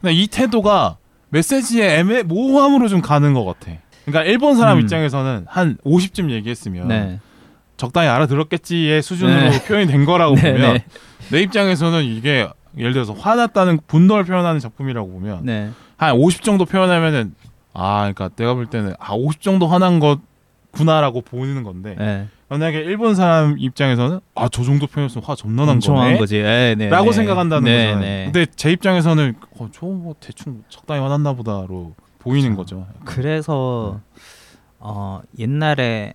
[0.00, 0.98] 근데 이 태도가
[1.30, 3.72] 메시지의 애매 모호함으로 좀 가는 것 같아.
[4.04, 4.82] 그러니까 일본 사람 음.
[4.82, 7.20] 입장에서는 한 50쯤 얘기했으면 네.
[7.78, 9.64] 적당히 알아들었겠지의 수준으로 네.
[9.64, 10.84] 표현이 된 거라고 네, 보면 네.
[11.30, 15.70] 내 입장에서는 이게 예를 들어서 화났다는 분노를 표현하는 작품이라고 보면 네.
[15.96, 17.34] 한50 정도 표현하면은
[17.72, 22.28] 아 그러니까 내가 볼 때는 아 50 정도 화난 것구나라고 보이는 건데 네.
[22.48, 26.40] 만약에 일본 사람 입장에서는 아 저 정도 표현했으면 화 점나 난 거네 한 거지.
[26.42, 27.12] 네, 네, 라고 네.
[27.12, 28.00] 생각한다는 네, 거잖아요.
[28.00, 28.24] 네.
[28.32, 32.86] 근데 제 입장에서는 어, 저뭐 대충 적당히 화났나 보다로 보이는 거죠.
[33.04, 34.00] 그래서
[34.78, 36.12] 어 옛날에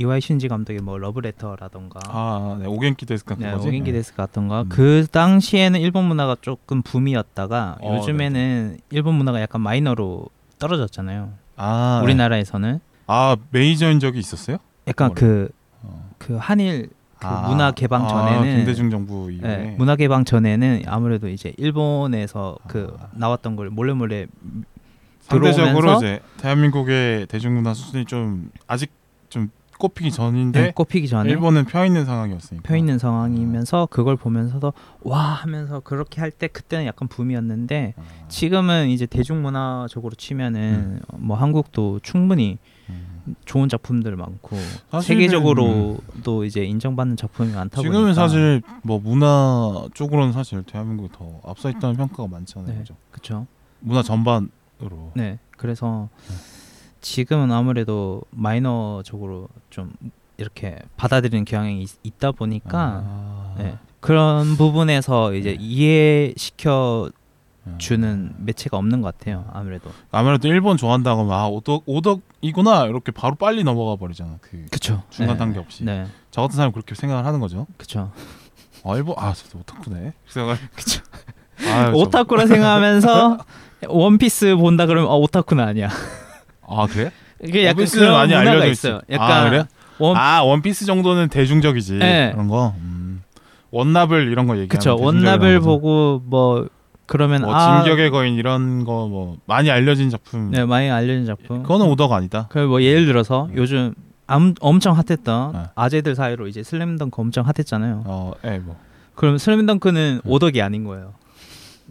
[0.00, 3.68] 이와이 슌지 감독의 뭐 러브레터라던가 아, 네, 오겐키 데스까 네, 그거지.
[3.68, 4.68] 오겐기 데스 같던가 음.
[4.70, 10.26] 그 당시에는 일본 문화가 조금 붐이었다가 어, 요즘에는 일본 문화가 약간 마이너로
[10.58, 11.34] 떨어졌잖아요.
[11.56, 14.56] 아, 우리나라에서는 아 메이저인 적이 있었어요?
[14.88, 15.20] 약간 뭐래?
[15.20, 15.50] 그
[15.82, 16.10] 어.
[16.16, 20.84] 그 한일 그 아, 문화 개방 아, 전에는 김대중 정부 이후에 네, 문화 개방 전에는
[20.86, 23.08] 아무래도 이제 일본에서 그 아.
[23.12, 24.26] 나왔던 걸 몰래 몰래
[25.20, 28.90] 상대적으로 이제 대한민국의 대중문화 수준이 좀 아직
[29.28, 29.50] 좀
[29.80, 32.62] 꼽히기 전인데 네, 꼽히기 전에 일본은 펴 있는 상황이었으니까.
[32.68, 38.88] 펴 있는 상황이면서 그걸 보면서도 와 하면서 그렇게 할 때 그때는 약간 붐이었는데 아, 지금은
[38.90, 41.18] 이제 대중문화적으로 치면은 음.
[41.26, 43.34] 뭐 한국도 충분히 음.
[43.44, 44.56] 좋은 작품들 많고
[45.02, 51.70] 세계적으로도 이제 인정받는 작품이 많다 지금은 보니까 사실 뭐 문화 쪽으로는 사실 대한민국이 더 앞서
[51.70, 52.78] 있다는 평가가 많잖아요.
[52.78, 52.84] 네.
[53.10, 53.46] 그렇죠.
[53.80, 55.12] 문화 전반으로.
[55.14, 55.38] 네.
[55.56, 56.34] 그래서 네.
[57.00, 59.92] 지금은 아무래도 마이너적으로 좀
[60.36, 63.54] 이렇게 받아들이는 경향이 있, 다 보니까 아.
[63.58, 63.78] 네.
[64.00, 65.56] 그런 부분에서 이제 네.
[65.60, 67.10] 이해시켜
[67.78, 69.44] 주는 매체가 없는 것 같아요.
[69.52, 69.90] 아무래도.
[70.10, 74.38] 아무래도 일본 좋아한다고 하면 아 오덕 오덕이구나 이렇게 바로 빨리 넘어가 버리잖아.
[74.40, 75.02] 그 그쵸.
[75.10, 75.38] 중간 네.
[75.38, 75.84] 단계 없이.
[75.84, 77.66] 네, 저 같은 사람 그렇게 생각을 하는 거죠.
[77.76, 78.10] 그쵸.
[78.84, 80.14] 아 일본 아 저도 오타쿠네.
[80.28, 81.02] 그래서 그쵸.
[81.70, 83.38] 아, 저- 오타쿠라 생각하면서
[83.88, 85.90] 원피스 본다 그러면 어, 오타쿠는 아니야.
[86.70, 87.10] 아 그래?
[87.42, 88.94] 이게 약간 원피스는 그런 많이 알려져 있어요.
[88.96, 89.02] 있어.
[89.14, 89.64] 약간 아, 그래요?
[89.98, 92.30] 원아 원피스 정도는 대중적이지 네.
[92.32, 92.74] 그런 거.
[92.78, 93.22] 음.
[93.70, 94.96] 원나블 이런 거 얘기하면 그쵸.
[94.96, 95.60] 거죠.
[95.60, 96.66] 보고 뭐
[97.06, 100.50] 그러면 뭐 아 진격의 거인 이런 거 뭐 많이 알려진 작품.
[100.50, 101.62] 네, 많이 알려진 작품.
[101.62, 102.46] 그거는 오더가 아니다.
[102.50, 103.94] 그뭐 예를 들어서 요즘
[104.26, 105.58] 암, 엄청 핫했던 네.
[105.74, 108.04] 아재들 사이로 이제 슬램덩크 엄청 핫했잖아요.
[108.06, 108.76] 어, 예, 뭐
[109.16, 110.30] 그럼 슬램덩크는 네.
[110.30, 111.14] 오덕이 아닌 거예요.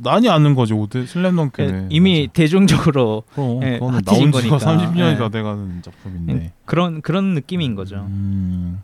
[0.01, 3.35] 많이 아는 거지 오드 슬램덩크는 예, 이미 대중적으로 맞아.
[3.35, 4.91] 그럼 예, 그거는 핫해진 나온 지가 거니까.
[4.91, 5.17] 30년이 예.
[5.17, 6.33] 다 돼가는 작품인데.
[6.33, 7.97] 음, 그런 그런 느낌인 거죠.
[8.07, 8.81] 음,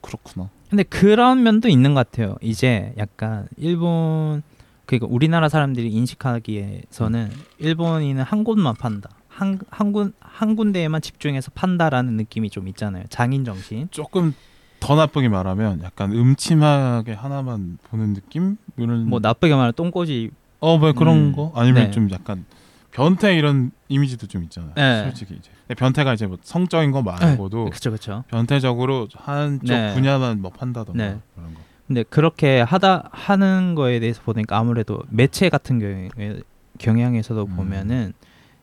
[0.00, 0.48] 그렇구나.
[0.68, 2.36] 근데 그런 면도 있는 것 같아요.
[2.40, 4.42] 이제 약간 일본
[4.84, 9.10] 그러니까 우리나라 사람들이 인식하기에서는 일본인은 한 곳만 판다.
[9.28, 13.04] 한, 한, 군, 한 군데에만 집중해서 판다라는 느낌이 좀 있잖아요.
[13.10, 13.88] 장인 정신.
[13.90, 14.32] 조금
[14.80, 18.56] 더 나쁘게 말하면 약간 음침하게 하나만 보는 느낌?
[18.76, 20.30] 이런 뭐 나쁘게 말하면 똥꼬지.
[20.60, 21.90] 어뭐 그런 음, 거 아니면 네.
[21.90, 22.44] 좀 약간
[22.92, 24.72] 변태 이런 이미지도 좀 있잖아요.
[24.74, 25.04] 네.
[25.04, 28.24] 솔직히 이제 변태가 이제 뭐 성적인 거 말고도 그렇죠, 그렇죠.
[28.28, 29.94] 변태적으로 한쪽 네.
[29.94, 31.18] 분야만 뭐 판다던가 네.
[31.34, 31.60] 그런 거.
[31.86, 36.40] 근데 그렇게 하다 하는 거에 대해서 보니까 아무래도 매체 같은 경우에
[36.78, 37.56] 경향에서도 음.
[37.56, 38.12] 보면은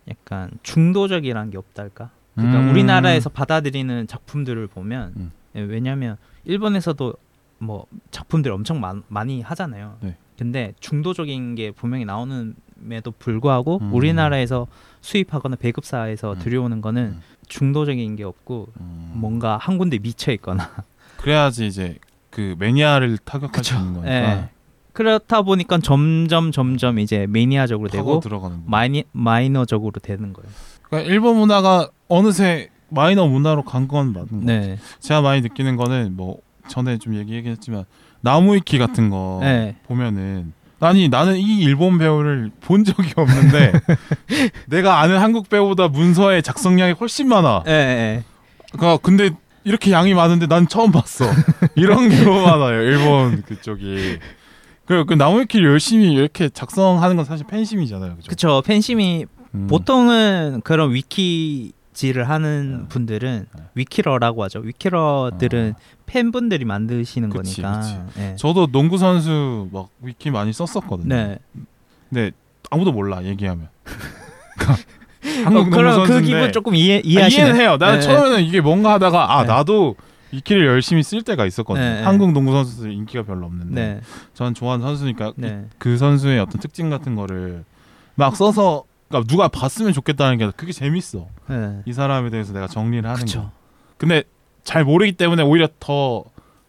[0.10, 2.10] 약간 중도적이라는 게 없달까?
[2.36, 2.70] 그러니까 음.
[2.72, 5.32] 우리나라에서 받아들이는 작품들을 보면 음.
[5.32, 7.14] 예, 왜냐하면 일본에서도
[7.60, 9.98] 뭐 작품들 엄청 많, 많이 하잖아요.
[10.02, 10.18] 네.
[10.38, 13.94] 근데 중도적인 게 분명히 나오는에도 불구하고 음.
[13.94, 14.68] 우리나라에서
[15.02, 16.40] 수입하거나 배급사에서 음.
[16.40, 17.22] 들여오는 거는 음.
[17.48, 19.12] 중도적인 게 없고 음.
[19.16, 20.70] 뭔가 한 군데 미쳐 있거나
[21.18, 21.98] 그래야지 이제
[22.30, 23.76] 그 매니아를 타격할 수.
[23.76, 24.50] 있는 거니까 예.
[24.92, 28.64] 그렇다 보니까 점점 점점 이제 매니아적으로 되고 들어가는.
[28.66, 30.50] 마이니, 마이너적으로 되는 거예요.
[30.84, 34.38] 그러니까 일본 문화가 어느새 마이너 문화로 간 건 맞는 거.
[34.42, 34.78] 네.
[35.00, 37.86] 제가 많이 느끼는 거는 뭐 전에 좀 얘기했지만
[38.22, 39.76] 나무위키 같은 거 네.
[39.88, 43.72] 보면은 아니 나는 이 일본 배우를 본 적이 없는데
[44.68, 47.64] 내가 아는 한국 배우보다 문서의 작성량이 훨씬 많아.
[47.68, 48.24] 예, 예.
[48.72, 49.30] 그러니까 근데
[49.64, 51.26] 이렇게 양이 많은데 난 처음 봤어.
[51.76, 52.82] 이런 게 너무 많아요.
[52.82, 54.20] 일본 그쪽이.
[54.86, 58.16] 그, 그 나무위키를 열심히 이렇게 작성하는 건 사실 팬심이잖아요.
[58.18, 58.30] 그죠?
[58.30, 58.62] 그쵸.
[58.66, 59.26] 팬심이
[59.56, 59.68] 음.
[59.68, 62.88] 보통은 그런 위키 지를 하는 네.
[62.90, 63.64] 분들은 네.
[63.76, 64.60] 위키러라고 하죠.
[64.60, 65.76] 위키러들은
[66.06, 67.34] 팬분들이 만드시는 아.
[67.34, 67.82] 그치, 거니까.
[67.82, 68.20] 그치.
[68.20, 68.36] 예.
[68.36, 71.08] 저도 농구 선수 막 위키 많이 썼었거든요.
[71.08, 71.38] 네.
[72.10, 72.32] 근데
[72.70, 73.70] 아무도 몰라 얘기하면.
[74.58, 77.44] 그러니까 어, 한국 농구 그럼 그 선수인데 기분 조금 이해 아, 이해하시네.
[77.44, 77.78] 이해는 해요.
[77.80, 78.02] 나는 네.
[78.02, 79.48] 처음에는 이게 뭔가 하다가 아 네.
[79.48, 79.96] 나도
[80.32, 81.86] 위키를 열심히 쓸 때가 있었거든요.
[81.86, 82.04] 네, 네.
[82.04, 84.02] 한국 농구 선수들 인기가 별로 없는데 네.
[84.34, 85.66] 저는 좋아하는 선수니까 네.
[85.78, 87.64] 그 선수의 어떤 특징 같은 거를
[88.16, 91.28] 막 써서 그러니까 누가 봤으면 좋겠다는 게 그게 재밌어.
[91.48, 91.82] 네.
[91.86, 93.26] 이 사람에 대해서 내가 정리를 하는 거.
[93.26, 93.52] 그쵸.
[93.98, 94.24] 근데
[94.64, 96.24] 잘 모르기 때문에 오히려 더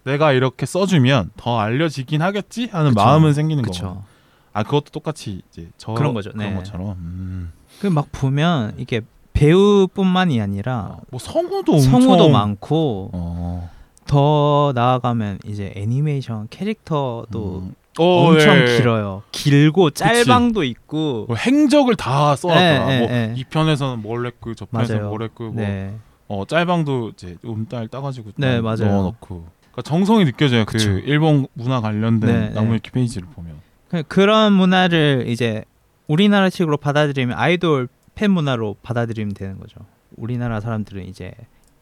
[0.05, 3.03] 내가 이렇게 써주면 더 알려지긴 하겠지 하는 그쵸.
[3.03, 3.63] 마음은 생기는.
[3.63, 4.05] 그쵸.
[4.53, 6.31] 아 그것도 똑같이 이제 저 그런 거죠.
[6.33, 6.55] 그런 네.
[6.55, 6.91] 것처럼.
[6.91, 7.53] 음.
[7.81, 9.01] 그막 보면 이게
[9.33, 13.71] 배우뿐만이 아니라 뭐 성우도 성우도 많고 어.
[14.07, 17.75] 더 나아가면 이제 애니메이션 캐릭터도 음.
[17.99, 18.77] 어, 엄청 예.
[18.77, 19.23] 길어요.
[19.33, 21.27] 길고 짤방도 있고.
[21.29, 22.91] 뭐 행적을 다 써놨더라.
[22.91, 23.35] 예, 예, 뭐 예.
[23.37, 25.09] 이 편에서는 뭘 했고 저 편에서 맞아요.
[25.11, 25.95] 뭘 했고 뭐 네.
[26.29, 28.93] 어, 짤방도 이제 음딸 따가지고 네, 딱 맞아요.
[28.93, 29.47] 넣어놓고.
[29.73, 30.65] 그러니까 정성이 느껴져요.
[30.65, 30.91] 그 그쵸.
[30.91, 33.55] 일본 문화 관련된 네, 나무위키 페이지를 보면.
[33.89, 35.65] 그- 그런 문화를 이제
[36.09, 39.77] 우리나라식으로 받아들이면 아이돌 팬 문화로 받아들이면 되는 거죠.
[40.17, 41.33] 우리나라 사람들은 이제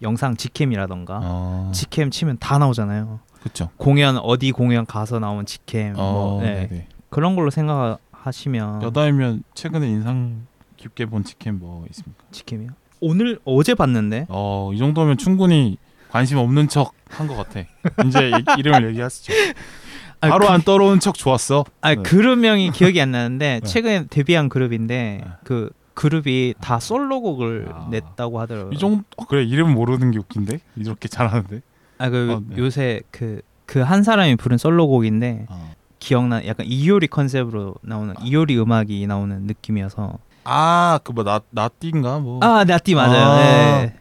[0.00, 3.20] 영상 직캠이라던가 아, 직캠 치면 다 나오잖아요.
[3.42, 3.70] 그렇죠.
[3.76, 6.86] 공연 어디 공연 가서 나온 직캠 어, 뭐 네.
[7.10, 12.22] 그런 걸로 생각하시면 여다이면 최근에 인상 깊게 본 치킨 뭐 있습니까?
[12.30, 12.70] 직캠이요?
[13.00, 15.76] 오늘 어제 봤는데 어, 이 정도면 충분히
[16.10, 17.60] 관심 없는 척 한 것 같아.
[18.06, 19.32] 이제 얘기- 이름을 얘기하시죠.
[20.22, 21.64] 아, 바로 그- 안 떠오르는 척 좋았어.
[21.82, 22.02] 아 네.
[22.02, 23.68] 그룹 명이 기억이 안 나는데 네.
[23.68, 25.30] 최근에 데뷔한 그룹인데 네.
[25.44, 27.88] 그 그룹이 다 솔로곡을 아.
[27.90, 28.72] 냈다고 하더라고요.
[28.72, 31.60] 이 정도 어, 그래 이름 모르는 게 웃긴데 이렇게 잘하는데.
[32.02, 32.56] 아그 어, 네.
[32.58, 35.72] 요새 그 그 한 사람이 부른 솔로곡인데 어.
[35.98, 42.40] 기억나 약간 이효리 컨셉으로 나오는 이효리 음악이 나오는 느낌이어서 아, 그뭐나 나띠인가 뭐.
[42.42, 43.24] 아 나띠 맞아요.
[43.24, 43.36] 아.
[43.82, 43.94] 네.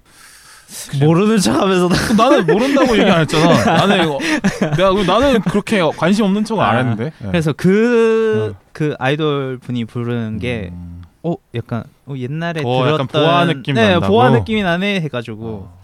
[1.00, 3.64] 모르는 척하면서도 나는 모른다고 얘기 안 했잖아.
[3.78, 4.20] 나는 이거
[4.76, 7.04] 내가 그- 나는 그렇게 관심 없는 척을 안 아, 했는데.
[7.20, 7.28] 네.
[7.28, 8.60] 그래서 그 어.
[8.74, 11.02] 그 아이돌 분이 부르는 게 음.
[11.24, 14.12] 어 약간 어, 옛날에 어, 들었던 약간 보아 느낌 네 난다고?
[14.14, 15.81] 보아 느낌이 나네 해가지고 어.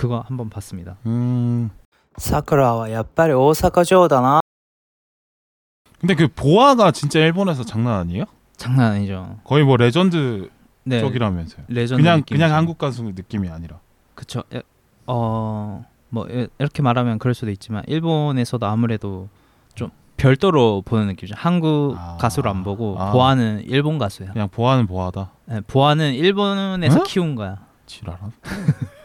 [0.00, 0.96] 그거 한번 봤습니다.
[1.04, 1.68] 음.
[2.16, 4.40] 사쿠라와 야빨이 오사카조다な.
[6.00, 8.24] 근데 그 보아가 진짜 일본에서 장난 아니에요?
[8.56, 9.36] 장난 아니죠.
[9.44, 10.48] 거의 뭐 레전드
[10.84, 11.66] 네, 쪽이라면서요.
[11.68, 12.42] 레전드 그냥 느낌이죠.
[12.42, 13.78] 그냥 한국 가수 느낌이 아니라.
[14.14, 14.42] 그쵸.
[15.06, 15.84] 어.
[16.08, 19.28] 뭐 이렇게 말하면 그럴 수도 있지만 일본에서도 아무래도
[19.74, 21.34] 좀 별도로 보는 느낌이죠.
[21.36, 24.32] 한국 아, 가수를 안 보고 아, 보아는 일본 가수야.
[24.32, 25.32] 그냥 보아는 보아다.
[25.44, 27.02] 네, 보아는 일본에서 에?
[27.06, 27.58] 키운 거야.
[27.84, 28.32] 지랄한.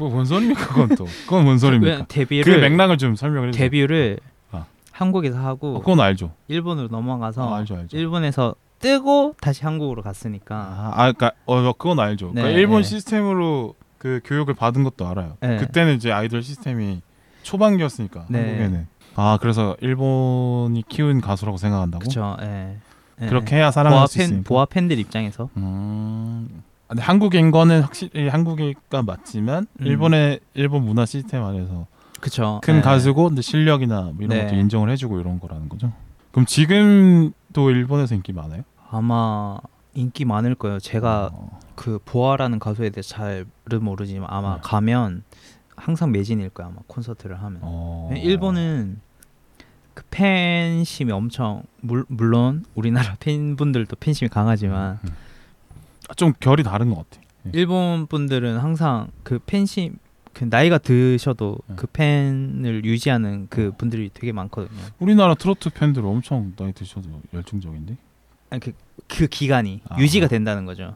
[0.00, 1.04] 뭐뭔 소리입니까 그건 또.
[1.24, 1.92] 그건 뭔 소리입니까?
[1.92, 3.64] 왜그 데뷔를 맥락을 좀 설명을 해주세요.
[3.64, 4.18] 데뷔를
[4.50, 4.64] 아.
[4.92, 6.32] 한국에서 하고 어, 그건 알죠.
[6.48, 7.96] 일본으로 넘어가서 아, 알죠, 알죠.
[7.96, 12.30] 일본에서 뜨고 다시 한국으로 갔으니까 아, 아 그러니까 어 그건 알죠.
[12.32, 12.88] 그러니까 네, 일본 네.
[12.88, 15.36] 시스템으로 그 교육을 받은 것도 알아요.
[15.40, 15.58] 네.
[15.58, 17.02] 그때는 이제 아이돌 시스템이
[17.42, 18.38] 초반기였으니까 네.
[18.38, 18.86] 한국에는.
[19.16, 22.06] 아 그래서 일본이 키운 가수라고 생각한다고?
[22.42, 22.78] 예,
[23.28, 23.60] 그렇게 예.
[23.60, 24.48] 해야 사랑할 수팬 있으니까.
[24.48, 26.62] 보아 팬들 입장에서 음.
[26.90, 29.86] 근데 한국인 거는 확실히 한국이가 맞지만 음.
[29.86, 31.86] 일본의 일본 문화 시스템 안에서
[32.18, 32.60] 그쵸.
[32.64, 32.80] 큰 예.
[32.80, 34.44] 가수고 근데 실력이나 뭐 이런 네.
[34.44, 35.92] 것도 인정을 해주고 이런 거라는 거죠.
[36.32, 38.64] 그럼 지금도 일본에서 인기 많아요?
[38.90, 39.58] 아마
[39.94, 40.80] 인기 많을 거예요.
[40.80, 41.60] 제가 어.
[41.76, 43.44] 그 보아라는 가수에 대해 잘은
[43.82, 44.60] 모르지만 아마 네.
[44.64, 45.22] 가면
[45.76, 47.60] 항상 매진일 거야 아마 콘서트를 하면.
[47.62, 48.10] 어.
[48.16, 49.00] 일본은
[49.94, 55.29] 그 팬심이 엄청 물, 물론 우리나라 팬분들도 팬심이 강하지만 음.
[56.16, 57.22] 좀 결이 다른 것 같아.
[57.42, 57.52] 네.
[57.54, 59.98] 일본 분들은 항상 그 팬심
[60.32, 61.74] 그 나이가 드셔도 네.
[61.76, 64.80] 그 팬을 유지하는 그 분들이 되게 많거든요.
[64.98, 67.96] 우리나라 트로트 팬들 엄청 나이 드셔도 열정적인데.
[68.50, 68.72] 아니 그,
[69.08, 69.98] 그 기간이 아.
[69.98, 70.94] 유지가 된다는 거죠.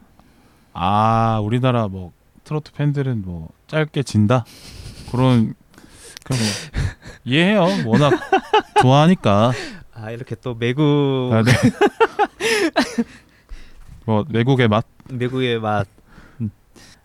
[0.73, 2.11] 아 우리나라 뭐
[2.43, 4.45] 트로트 팬들은 뭐 짧게 진다
[5.11, 5.53] 그런
[6.23, 6.45] 그런 거
[7.23, 7.65] 이해해요.
[7.85, 8.13] 워낙
[8.81, 9.51] 좋아하니까.
[9.93, 11.51] 아 이렇게 또 매국 아, 네.
[14.05, 14.85] 뭐 외국의 맛.
[15.11, 15.87] 매국의 맛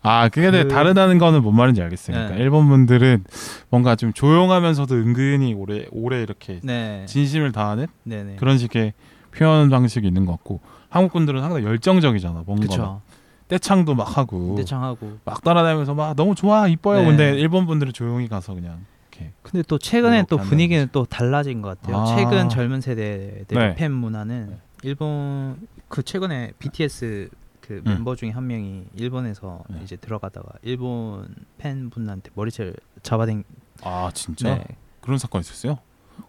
[0.02, 0.62] 아 그게 그...
[0.62, 2.14] 그- 다르다는 거는 뭔 말인지 알겠어요.
[2.14, 2.42] 그러니까 네.
[2.42, 3.24] 일본 분들은
[3.68, 7.04] 뭔가 좀 조용하면서도 은근히 오래 오래 이렇게 네.
[7.06, 8.36] 진심을 다하는 네네.
[8.36, 8.94] 그런 식의
[9.36, 12.44] 표현 방식이 있는 것 같고 한국 분들은 항상 열정적이잖아.
[12.46, 13.00] 뭔가 그쵸.
[13.48, 15.18] 떼창도 막 하고 내창하고.
[15.24, 17.00] 막 따라다니면서 막 너무 좋아 이뻐요.
[17.00, 17.06] 네.
[17.06, 21.80] 근데 일본 분들은 조용히 가서 그냥 이렇게 근데 또 최근에 또 분위기는 또 달라진 것
[21.80, 22.02] 같아요.
[22.02, 22.04] 아.
[22.16, 23.74] 최근 젊은 세대들의 네.
[23.74, 24.56] 팬 문화는 네.
[24.82, 25.56] 일본
[25.90, 27.28] 그 최근에 BTS
[27.60, 27.82] 그 음.
[27.84, 29.80] 멤버 중에 한 명이 일본에서 네.
[29.84, 33.44] 이제 들어가다가 일본 팬분한테 머리채를 잡아댄
[33.82, 34.64] 아 진짜 네.
[35.00, 35.78] 그런 사건이 있었어요.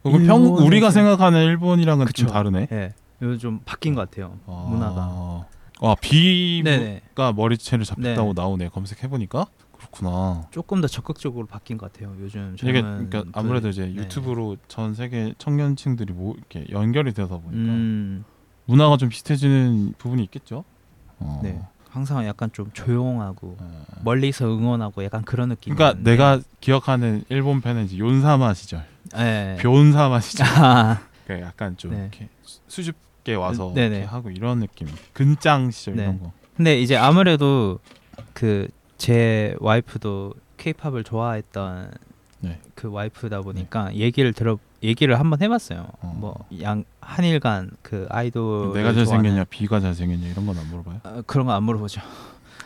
[0.04, 2.28] 그럼 평 일본에서- 우리가 생각하는 일본이랑은 좀 그쵸.
[2.28, 2.66] 다르네.
[2.68, 2.94] 네.
[3.22, 4.40] 이거 좀 바뀐 것 같아요.
[4.48, 4.66] 아.
[4.70, 5.46] 문화가.
[5.84, 7.32] 아 비가.
[7.34, 8.42] 머리채를 잡혔다고 네.
[8.42, 8.70] 나오네.
[8.70, 9.46] 검색해 보니까
[9.78, 10.48] 그렇구나.
[10.52, 12.16] 조금 더 적극적으로 바뀐 것 같아요.
[12.20, 13.96] 요즘 이게 그러니까 아무래도 이제 네.
[13.96, 18.24] 유튜브로 전 세계 청년층들이 뭐 이렇게 연결이 되다 보니까 음,
[18.72, 20.64] 문화가 좀 비슷해지는 부분이 있겠죠.
[21.20, 21.42] 어.
[21.44, 21.60] 네.
[21.90, 23.86] 항상 약간 좀 조용하고 어.
[24.04, 25.76] 멀리서 응원하고 약간 그런 느낌.
[25.76, 29.58] 그러니까 내가 기억하는 일본 팬은 이제 요사마 시절, 네.
[29.60, 32.00] 뵘사마 시절, 아, 그러니까 약간 좀 네.
[32.04, 33.98] 이렇게 수- 수줍게 와서 네네.
[33.98, 34.88] 이렇게 하고 이런 느낌.
[35.12, 36.04] 근짱 시절 네.
[36.04, 36.32] 이런 거.
[36.56, 37.80] 근데 이제 아무래도
[38.34, 41.90] 그 제 와이프도 케이팝을 좋아했던
[42.42, 42.60] 네.
[42.76, 45.88] 그 와이프다 보니까 얘기를 들어 얘기를 한번 해봤어요.
[46.02, 46.42] 어.
[46.50, 51.00] 뭐양 한일 간그 아이돌 내가 잘생겼냐, 비가 잘생겼냐 이런 건 안 물어봐요.
[51.04, 52.02] 어, 그런 거 안 물어보죠.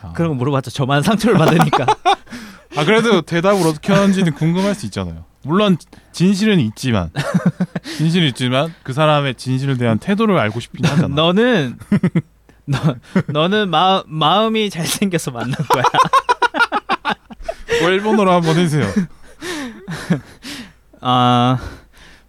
[0.02, 0.12] 아.
[0.12, 1.86] 그런 거 물어봤자 저만 상처를 받으니까.
[2.76, 5.24] 아 그래도 대답을 어떻게 하는지는 궁금할 수 있잖아요.
[5.42, 5.76] 물론
[6.12, 7.10] 진실은 있지만
[7.96, 11.08] 진실은 있지만 그 사람의 진실에 대한 태도를 알고 싶긴 하잖아.
[11.14, 11.78] 너는
[12.66, 12.78] 너
[13.28, 15.84] 너는 마, 마음이 잘생겨서 만난 거야.
[17.80, 18.86] 뭐 일본어로 한번 해주세요.
[21.00, 21.58] 아,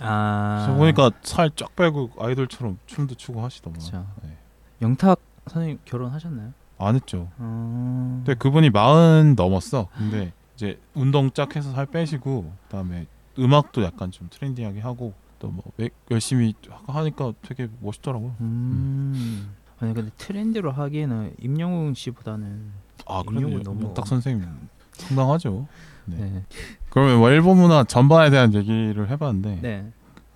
[0.00, 0.64] 아.
[0.66, 3.78] 저 보니까 살 쫙 빼고 아이돌처럼 춤도 추고 하시더만.
[3.78, 4.06] 그쵸.
[4.22, 4.36] 네.
[4.82, 6.52] 영탁 선생님 결혼하셨나요?
[6.78, 7.28] 안 했죠.
[7.38, 8.22] 어...
[8.24, 9.88] 근데 그분이 마흔 넘었어.
[9.96, 13.06] 근데 이제 운동 쫙 해서 살 빼시고 그다음에
[13.38, 15.62] 음악도 약간 좀 트렌디하게 하고 또 뭐
[16.10, 16.54] 열심히
[16.86, 18.34] 하니까 되게 멋있더라고요.
[18.40, 19.54] 음.
[19.80, 22.70] 아니 근데 트렌드로 하기에는 임영웅 씨보다는
[23.06, 24.46] 아 너무- 영탁 선생님
[24.92, 25.66] 상당하죠.
[26.10, 26.16] 네.
[26.18, 26.42] 네.
[26.90, 29.86] 그러면 뭐 일본 문화 전반에 대한 얘기를 해봤는데 네.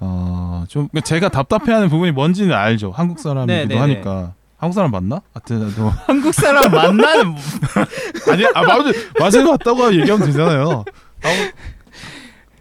[0.00, 2.90] 어좀 제가 답답해하는 부분이 뭔지는 알죠.
[2.90, 3.80] 한국 사람이기도 네, 네, 네.
[3.80, 5.20] 하니까 한국 사람 맞나?
[5.35, 7.40] 하여튼 뭐 한국 사람 만나는 뭐-
[8.32, 10.85] 아니 아 맞아 맞아요 맞다고 얘기하면 되잖아요.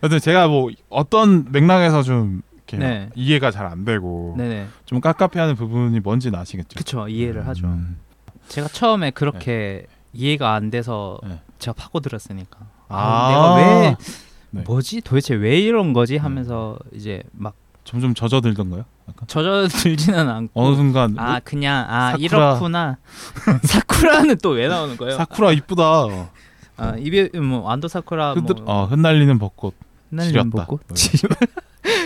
[0.02, 3.10] 하여튼 제가 뭐 어떤 맥락에서 좀 이렇게 네.
[3.16, 4.68] 이해가 잘 안 되고 네네.
[4.86, 6.78] 좀 깝깝해하는 부분이 뭔지는 아시겠죠.
[6.78, 7.68] 그쵸 이해를 하죠.
[7.68, 7.98] 음,
[8.48, 11.40] 제가 처음에 그렇게 이해가 안 돼서 네.
[11.60, 12.58] 제가 파고들었으니까
[12.92, 13.96] 아, 아, 내가 왜
[14.52, 14.64] 네.
[14.66, 18.86] 뭐지 도대체 왜 이런 거지 하면서 이제 막 점점 젖어들던가요?
[19.10, 22.20] 약간 젖어들지는 않고 어느 순간 아 그냥 아 사쿠라.
[22.52, 22.98] 이렇구나
[23.64, 25.18] 사쿠라는 또 왜 나오는 거예요?
[25.18, 25.84] 사쿠라 이쁘다.
[26.78, 29.74] 아 이be 뭐 안도 사쿠라 흔들, 뭐 어, 흩날리는 벚꽃
[30.10, 30.66] 흩날리는 지렸다.
[30.66, 31.12] 벚꽃 뭐 지-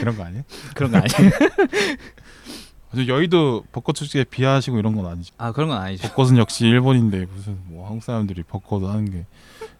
[0.01, 0.43] 이런 거 아니에요?
[0.73, 1.31] 그런 거 아니에요?
[2.93, 5.33] 아주 여의도 벚꽃 축제에 비하하시고 이런 건 아니죠.
[5.37, 6.07] 아 그런 건 아니죠.
[6.09, 9.25] 벚꽃은 역시 일본인데 무슨 뭐 한국 사람들이 벚꽃 하는 게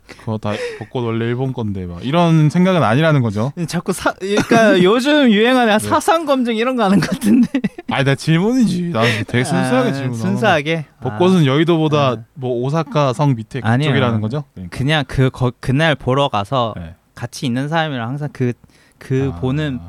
[0.08, 3.52] 그거 다 벚꽃 원래 일본 건데 막 이런 생각은 아니라는 거죠.
[3.68, 5.80] 자꾸 사 그러니까 요즘 유행하는 네.
[5.80, 7.48] 사상 검증 이런 거 하는 것 같은데.
[7.92, 8.90] 아니 나 질문이지.
[8.90, 10.86] 나 되게 순수하게 아, 질문하 순수하게.
[11.02, 12.18] 벚꽃은 여의도보다 아.
[12.34, 13.90] 뭐 오사카 성 밑에 아니요.
[13.90, 14.44] 그쪽이라는 거죠?
[14.54, 14.78] 그러니까.
[14.78, 16.96] 그냥 그 거, 그날 보러 가서 네.
[17.16, 19.80] 같이 있는 사람이랑 항상 그그 아, 보는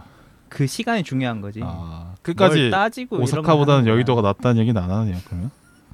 [0.48, 1.60] 그 시간이 중요한 거지.
[1.62, 3.86] 아, 뭘 끝까지 따지고 오사카보다는.
[3.86, 5.16] 여의도가 낫다는 얘기는 안 하네요.
[5.26, 5.50] 그러면?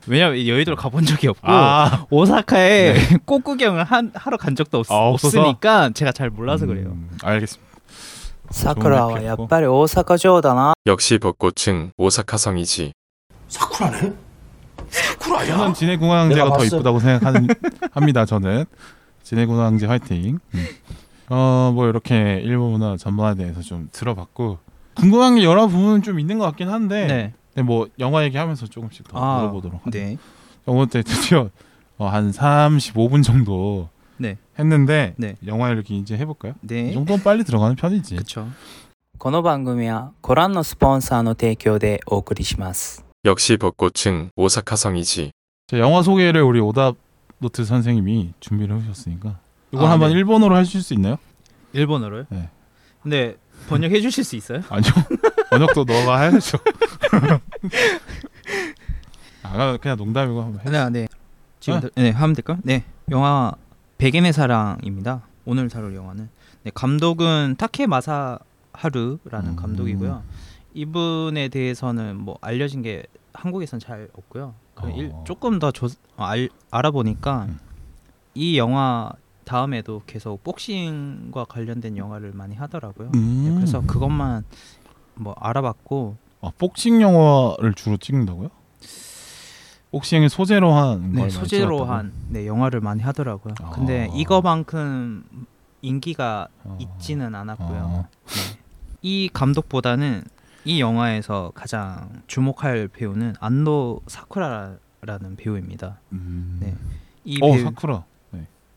[0.08, 4.96] 왜냐면 여의도를 가본 적이 없고 아, 오사카에 꽃 구경을 한, 하러 간 적도 없, 아,
[5.10, 5.41] 없어서?
[5.43, 6.88] 으니까 제가 잘 몰라서 그래요.
[6.91, 7.67] 음, 알겠습니다.
[8.50, 10.74] さくらはやっぱり大阪城だな。
[10.86, 12.93] 역시 벚꽃은 오사카성이지.
[13.50, 14.13] 사쿠라네?
[14.89, 15.46] 사쿠라야?
[15.58, 16.78] 저는 진해공항제가 내가 더 봤어.
[16.78, 18.26] 이쁘다고 생각합니다.
[18.26, 18.63] 저는
[19.24, 20.39] 진해공항제 화이팅.
[20.54, 20.67] 음.
[21.30, 24.60] 어뭐 이렇게 일본 문화 전반에 대해서 좀 들어봤고
[24.96, 27.34] 궁금한 게 여러 부분은 좀 있는 것 같긴 한데 네.
[27.54, 29.98] 근데 뭐 영화 얘기하면서 조금씩 더 아, 물어보도록 하죠.
[29.98, 30.17] 네.
[30.67, 31.50] 영화 때 드디어
[31.98, 34.38] 어, 한 35분 정도 네.
[34.60, 35.36] 했는데 네.
[35.46, 36.54] 영화 이렇게 이제 해볼까요?
[36.63, 36.93] 이 네.
[36.93, 38.15] 정도는 빨리 들어가는 편이지.
[38.15, 38.48] 그렇죠.
[39.20, 43.04] この番組はご覧のスポンサーの提供でお送りします。
[43.26, 45.32] 역시 벚꽃은 오사카성이지.
[45.67, 46.96] 자, 영화 소개를 우리 오답
[47.39, 49.39] 노트 선생님이 준비를 해주셨으니까
[49.72, 50.15] 이걸 아, 한번 네.
[50.17, 51.17] 일본어로 하실 수 있나요?
[51.74, 52.26] 일본어로요?
[52.30, 52.50] 네.
[53.02, 53.38] 근데
[53.70, 54.62] 번역해 주실 수 있어요?
[54.70, 54.91] 아니요.
[55.53, 56.59] 번역도 너가 해야죠.
[59.43, 60.71] 아 그냥 농담이고 한번 해.
[60.71, 61.09] 네, 네.
[61.61, 62.59] 지금 들- 네, 하면 될까요?
[62.62, 62.85] 네.
[63.11, 63.53] 영화
[63.99, 65.23] 백엔의 사랑입니다.
[65.45, 66.29] 오늘 다룰 영화는
[66.62, 68.38] 네, 감독은 타케 마사
[68.73, 69.57] 하루라는 음.
[69.57, 70.23] 감독이고요.
[70.75, 74.55] 이분에 대해서는 뭐 알려진 게 한국에선 잘 없고요.
[74.75, 75.23] 그 일, 어.
[75.27, 75.87] 조금 더 조,
[76.17, 77.59] 어, 알, 알아보니까 음.
[78.35, 79.11] 이 영화
[79.45, 83.11] 다음에도 계속 복싱과 관련된 영화를 많이 하더라고요.
[83.15, 83.45] 음.
[83.49, 84.45] 네, 그래서 그것만
[85.14, 88.48] 뭐 알아봤고 아, 복싱 영화를 주로 찍는다고요?
[89.90, 91.85] 복싱을 소재로 한 네, 걸 소재로?
[91.85, 93.55] 한 네, 영화를 많이 하더라고요.
[93.62, 93.70] 아.
[93.70, 95.25] 근데 이거만큼
[95.83, 96.79] 인기가 어.
[96.81, 97.79] 있지는 않았고요.
[97.83, 98.09] 어.
[98.27, 98.59] 네.
[99.03, 100.25] 이 감독보다는
[100.64, 105.98] 이 영화에서 가장 주목할 배우는 안노 사쿠라라는 배우입니다.
[106.12, 106.59] 음.
[106.61, 106.75] 네.
[107.25, 108.05] 이 어 배우 사쿠라.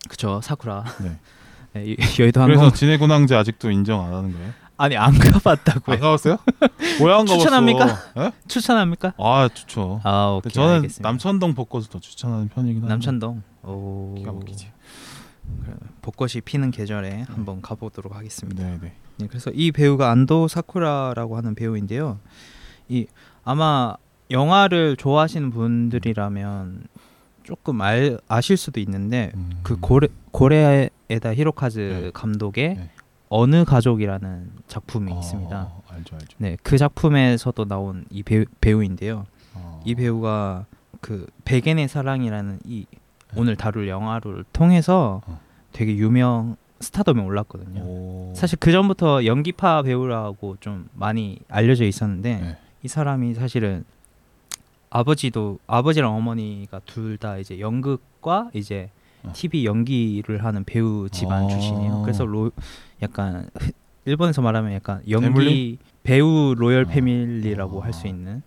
[0.08, 0.84] 그쵸 사쿠라.
[1.02, 1.18] 네.
[1.72, 4.52] 네, 여- 여의도 그래서 항공 진해군항제 아직도 인정 안 하는 거예요?
[4.78, 5.94] 아니 안 가봤다고요?
[5.94, 6.38] 안 가봤어요?
[7.00, 7.38] 뭐야 안 가봤어?
[7.38, 7.98] 추천합니까?
[8.18, 8.32] 예?
[8.46, 9.14] 추천합니까?
[9.18, 10.00] 아 좋죠.
[10.04, 11.08] 아 오케이 저는 알겠습니다.
[11.08, 13.42] 남천동 벚꽃을 더 추천하는 편이긴 한데 남천동.
[13.62, 14.14] 오.
[14.18, 14.70] 기가 막히지.
[16.02, 18.62] 벚꽃이 피는 계절에 한번 가보도록 하겠습니다.
[18.62, 18.92] 네네.
[19.18, 22.18] 네, 그래서 이 배우가 안도 사쿠라라고 하는 배우인데요.
[22.88, 23.06] 이
[23.44, 23.94] 아마
[24.30, 26.84] 영화를 좋아하시는 분들이라면
[27.44, 29.52] 조금 알, 아실 수도 있는데 음.
[29.62, 32.10] 그 고레 고레에다 히로카즈 네.
[32.12, 32.90] 감독의 네.
[33.28, 35.72] 어느 가족이라는 작품이 어, 있습니다.
[35.88, 36.36] 알죠 알죠.
[36.38, 39.26] 네, 그 작품에서도 나온 이 배우, 배우인데요.
[39.54, 39.80] 어.
[39.84, 40.66] 이 배우가
[41.00, 43.40] 그 백엔의 사랑이라는 이 네.
[43.40, 45.40] 오늘 다룰 영화를 통해서 어.
[45.72, 47.80] 되게 유명 스타덤에 올랐거든요.
[47.82, 48.32] 오.
[48.36, 52.58] 사실 그 전부터 연기파 배우라고 좀 많이 알려져 있었는데 네.
[52.82, 53.84] 이 사람이 사실은
[54.90, 58.95] 아버지도 아버지랑 어머니가 둘 다 이제 연극과 이제 어.
[59.32, 61.48] TV 연기를 하는 배우 집안 아.
[61.48, 62.02] 출신이에요.
[62.02, 62.50] 그래서 로
[63.02, 63.48] 약간
[64.04, 65.78] 일본에서 말하면 약간 연기 패밀리?
[66.02, 66.88] 배우 로열 어.
[66.88, 67.82] 패밀리라고 어.
[67.82, 68.42] 할수 있는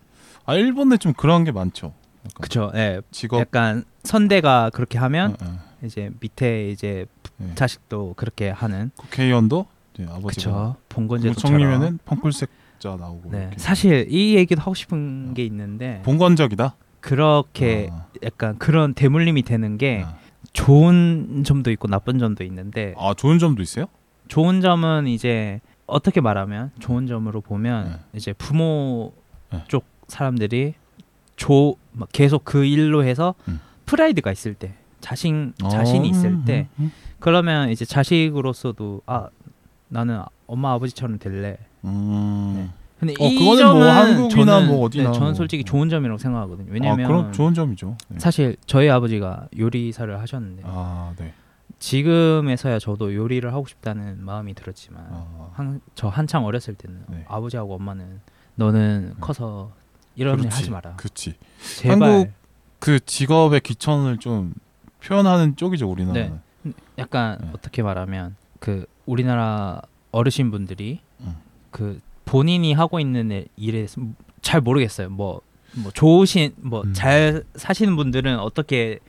[0.46, 1.92] 아 일본에 좀 그런 게 많죠.
[2.24, 2.72] 약간 그쵸.
[2.74, 3.00] 예.
[3.10, 3.40] 직업.
[3.40, 5.58] 약간 선대가 그렇게 하면 어, 어.
[5.84, 7.52] 이제 밑에 이제 네.
[7.54, 10.76] 자식도 그렇게 하는 국회의원도 이제 아버지가.
[10.88, 13.30] 봉건제도처럼 국무총리면은 펑쿨색자 나오고.
[13.30, 13.50] 네.
[13.56, 16.74] 사실 이 얘기도 하고 싶은 게 있는데 봉건적이다.
[17.00, 20.16] 그렇게 아, 약간 그런 대물림이 되는 게 아.
[20.52, 23.86] 좋은 점도 있고 나쁜 점도 있는데 아 좋은 점도 있어요?
[24.28, 27.98] 좋은 점은 이제 어떻게 말하면 좋은 점으로 보면 네.
[28.14, 29.12] 이제 부모
[29.52, 29.64] 네.
[29.68, 30.74] 쪽 사람들이
[31.36, 33.60] 조막 계속 그 일로 해서 음.
[33.86, 39.28] 프라이드가 있을 때 자식 자신이 어, 있을 때 음, 음, 그러면 이제 자식으로서도 아
[39.88, 41.58] 나는 엄마 아버지처럼 될래.
[41.84, 42.52] 음.
[42.56, 42.79] 네.
[43.00, 45.34] 근데 어, 이 그거는 점은 뭐 한국이나 저는, 뭐 어디나 네, 저는 뭐.
[45.34, 45.70] 솔직히 네.
[45.70, 46.70] 좋은 점이라고 생각하거든요.
[46.70, 47.96] 아 왜냐면 그럼 좋은 점이죠.
[48.08, 48.18] 네.
[48.18, 51.32] 사실 저희 아버지가 요리사를 하셨는데 아 네.
[51.78, 57.24] 지금에서야 저도 요리를 하고 싶다는 마음이 들었지만 아, 한, 저 한창 어렸을 때는 네.
[57.26, 58.20] 아버지하고 엄마는
[58.56, 59.14] 너는 네.
[59.18, 59.72] 커서
[60.14, 60.96] 이런 일 그렇지, 하지 마라.
[60.96, 61.34] 그렇지.
[61.78, 62.10] 제발.
[62.10, 62.32] 한국
[62.80, 64.52] 그 직업의 귀천을 좀
[65.02, 66.38] 표현하는 쪽이죠 우리나라는.
[66.98, 67.48] 약간 네.
[67.54, 69.80] 어떻게 말하면 그 우리나라
[70.10, 71.36] 어르신 분들이 음.
[71.70, 71.98] 그
[72.34, 73.86] 본인이 하고 있는 일- 일에
[74.40, 75.10] 잘 모르겠어요.
[75.10, 75.40] 뭐,
[75.74, 76.92] 뭐 좋으신 뭐 음.
[76.92, 79.00] 잘 사시는 분들은 어떻게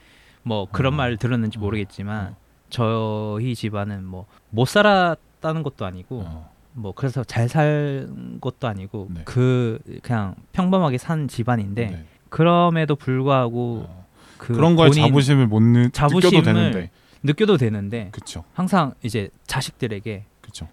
[0.42, 0.98] 뭐 그런 어.
[0.98, 1.62] 말을 들었는지 어.
[1.62, 2.36] 모르겠지만 어.
[2.72, 6.52] 저희 집안은 뭐 못 살았다는 것도 아니고 어.
[6.74, 9.22] 뭐 그래서 잘 산 것도 아니고 네.
[9.24, 12.06] 그 그냥 평범하게 산 집안인데 네.
[12.30, 14.06] 그럼에도 불구하고 어.
[14.40, 16.90] 그 그런 거에 자부심을 못 느, 느껴도 자부심을 되는데.
[17.24, 18.44] 느껴도 되는데 그쵸.
[18.56, 20.68] 항상 이제 자식들에게 그쵸.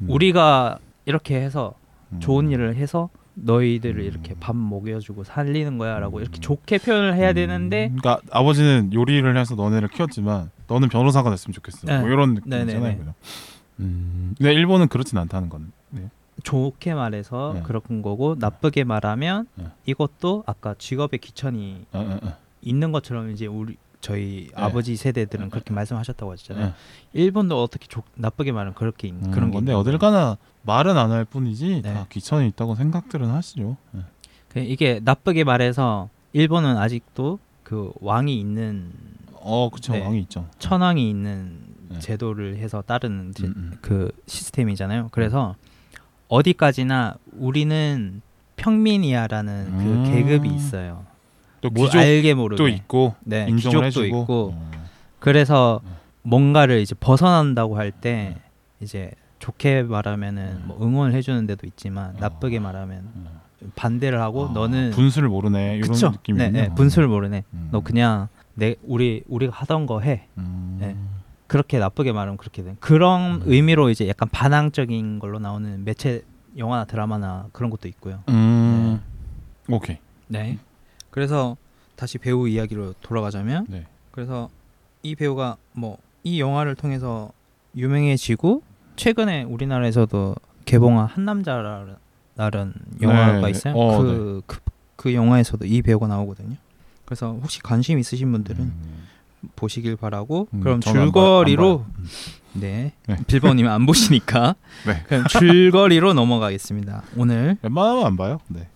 [0.00, 1.74] 우리가 이렇게 해서
[2.12, 2.20] 음.
[2.20, 4.06] 좋은 일을 해서 너희들을 음.
[4.06, 6.22] 이렇게 밥 먹여주고 살리는 거야라고 음.
[6.22, 7.34] 이렇게 좋게 표현을 해야 음.
[7.34, 11.86] 되는데 그러니까 아버지는 요리를 해서 너네를 키웠지만 너는 변호사가 됐으면 좋겠어.
[11.86, 12.00] 네.
[12.00, 12.92] 뭐 이런 네, 네, 느낌이잖아요.
[12.92, 12.98] 네.
[12.98, 13.14] 그죠?
[13.80, 14.34] 음.
[14.36, 15.72] 근데 일본은 그렇진 않다는 건.
[15.90, 16.08] 네.
[16.42, 17.62] 좋게 말해서 네.
[17.62, 19.66] 그런 거고 나쁘게 말하면 네.
[19.86, 21.86] 이것도 아까 직업의 귀천이.
[22.64, 24.62] 있는 것처럼 이제 우리 저희 네.
[24.62, 25.50] 아버지 세대들은 네.
[25.50, 26.66] 그렇게 말씀하셨다고 하셨잖아요.
[26.66, 26.72] 네.
[27.14, 29.96] 일본도 어떻게 좋- 나쁘게 말하면 그렇게 있- 음, 그런 게 건데 있는 어딜.
[29.98, 31.94] 가나 말은 안 할 뿐이지 네.
[31.94, 33.76] 다 귀천이 있다고 생각들은 하시죠.
[33.92, 34.02] 네.
[34.50, 38.92] 그 이게 나쁘게 말해서 일본은 아직도 그 왕이 있는
[39.34, 40.04] 어, 그쵸 네.
[40.04, 40.46] 왕이 있죠.
[40.58, 41.98] 천왕이 있는 네.
[42.00, 43.78] 제도를 해서 따르는 제- 음, 음.
[43.80, 45.08] 그 시스템이잖아요.
[45.12, 45.54] 그래서
[46.28, 48.20] 어디까지나 우리는
[48.56, 50.04] 평민이야라는 음.
[50.04, 51.04] 그 계급이 있어요.
[51.62, 52.68] 또뭐 귀족도 알게 모르게.
[52.70, 54.04] 있고 네, 인정을 해주고.
[54.06, 54.52] 있고.
[54.54, 54.70] 어.
[55.18, 55.90] 그래서 네.
[56.22, 58.42] 뭔가를 이제 벗어난다고 할때 네.
[58.80, 60.62] 이제 좋게 말하면은 네.
[60.64, 62.20] 뭐 응원을 해주는 데도 있지만 어.
[62.20, 63.42] 나쁘게 말하면 어.
[63.76, 66.10] 반대를 하고 아, 너는 분수를 모르네 이런 그쵸?
[66.10, 66.50] 느낌이군요.
[66.50, 67.44] 네, 네, 분수를 모르네.
[67.54, 67.68] 음.
[67.70, 70.26] 너 그냥 내 우리 우리가 하던 거 해.
[70.36, 70.78] 음.
[70.80, 70.96] 네.
[71.46, 72.76] 그렇게 나쁘게 말하면 그렇게 돼.
[72.80, 73.42] 그런 음.
[73.44, 76.22] 의미로 이제 약간 반항적인 걸로 나오는 매체
[76.58, 78.24] 영화나 드라마나 그런 것도 있고요.
[78.28, 79.00] 음.
[79.68, 79.98] 오케이.
[80.26, 80.58] 네.
[81.12, 81.56] 그래서
[81.94, 83.86] 다시 배우 이야기로 돌아가자면 네.
[84.10, 84.50] 그래서
[85.04, 87.30] 이 배우가 뭐 이 영화를 통해서
[87.76, 88.62] 유명해지고
[88.96, 91.96] 최근에 우리나라에서도 개봉한 한 남자라는
[93.00, 93.50] 영화가 네.
[93.50, 93.74] 있어요.
[93.74, 94.58] 어, 그, 그,
[94.96, 96.56] 그 영화에서도 이 배우가 나오거든요.
[97.04, 99.08] 그래서 혹시 관심 있으신 분들은 음.
[99.56, 101.86] 보시길 바라고 음, 그럼 줄거리로 안 봐요.
[102.52, 103.16] 네, 네.
[103.26, 104.54] 빌버님 안 보시니까
[104.86, 105.02] 네.
[105.08, 107.02] 그럼 줄거리로 넘어가겠습니다.
[107.16, 108.38] 오늘 웬만하면 안 봐요.
[108.46, 108.68] 네.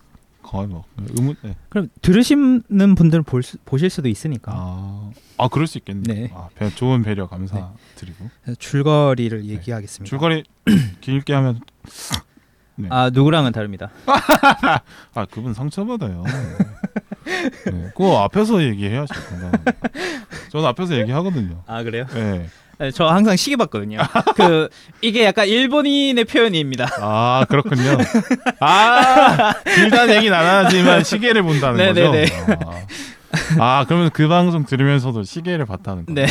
[0.47, 1.35] 거의 뭐 의문.
[1.41, 1.55] 네.
[1.67, 6.13] 그럼 들으시는 분들은 볼 수, 보실 수도 있으니까 아, 아 그럴 수 있겠네.
[6.13, 6.31] 네.
[6.33, 10.09] 아, 배, 좋은 배려 감사드리고 그래서 줄거리를 얘기하겠습니다.
[10.09, 10.45] 줄거리
[11.01, 11.59] 길게 하면
[12.75, 12.87] 네.
[12.89, 13.89] 아 누구랑은 다릅니다.
[15.13, 16.23] 아 그분 상처받아요.
[17.25, 17.89] 네.
[17.95, 19.13] 그거 앞에서 얘기해야죠.
[19.29, 19.71] 건강하게.
[20.49, 21.63] 저는 앞에서 얘기하거든요.
[21.67, 22.05] 아 그래요?
[22.13, 22.47] 네.
[22.79, 23.99] 네, 저 항상 시계 봤거든요.
[24.35, 24.69] 그
[25.01, 26.87] 이게 약간 일본인의 표현입니다.
[26.99, 27.97] 아 그렇군요.
[28.59, 32.11] 아 길다는 얘기는 안 하지만 시계를 본다는 거죠.
[32.11, 32.27] 네네네.
[33.57, 36.13] 아, 아 그러면 그 방송 들으면서도 시계를 봤다는 거죠.
[36.13, 36.27] 네.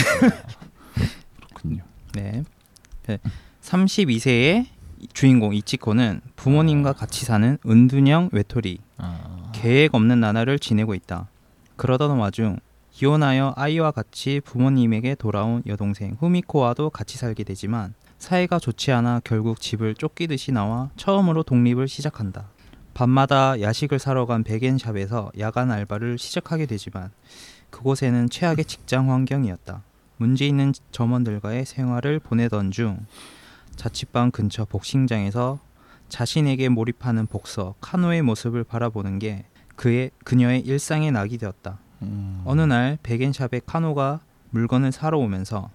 [1.39, 1.83] 그렇군요.
[2.15, 2.43] 네.
[3.07, 3.19] 네.
[3.63, 4.67] 32세의
[5.13, 11.29] 주인공 이치코는 부모님과 같이 사는 은둔형 외톨이 아, 계획 없는 나날을 지내고 있다.
[11.77, 12.59] 그러던 와중
[12.99, 19.95] 이혼하여 아이와 같이 부모님에게 돌아온 여동생 후미코와도 같이 살게 되지만 사이가 좋지 않아 결국 집을
[19.95, 22.49] 쫓기듯이 나와 처음으로 독립을 시작한다.
[22.95, 27.11] 밤마다 야식을 사러 간 백엔샵에서 야간 알바를 시작하게 되지만
[27.69, 29.83] 그곳에는 최악의 직장 환경이었다.
[30.17, 33.05] 문제 있는 점원들과의 생활을 보내던 중
[33.77, 35.59] 자취방 근처 복싱장에서
[36.09, 39.45] 자신에게 몰입하는 복서 카노의 모습을 바라보는 게
[39.75, 41.79] 그의 그녀의 일상의 낙이 되었다.
[42.03, 42.43] 음.
[42.45, 44.21] 어느 날 백엔샵에 카노가
[44.51, 45.71] 물건을 사러 오면서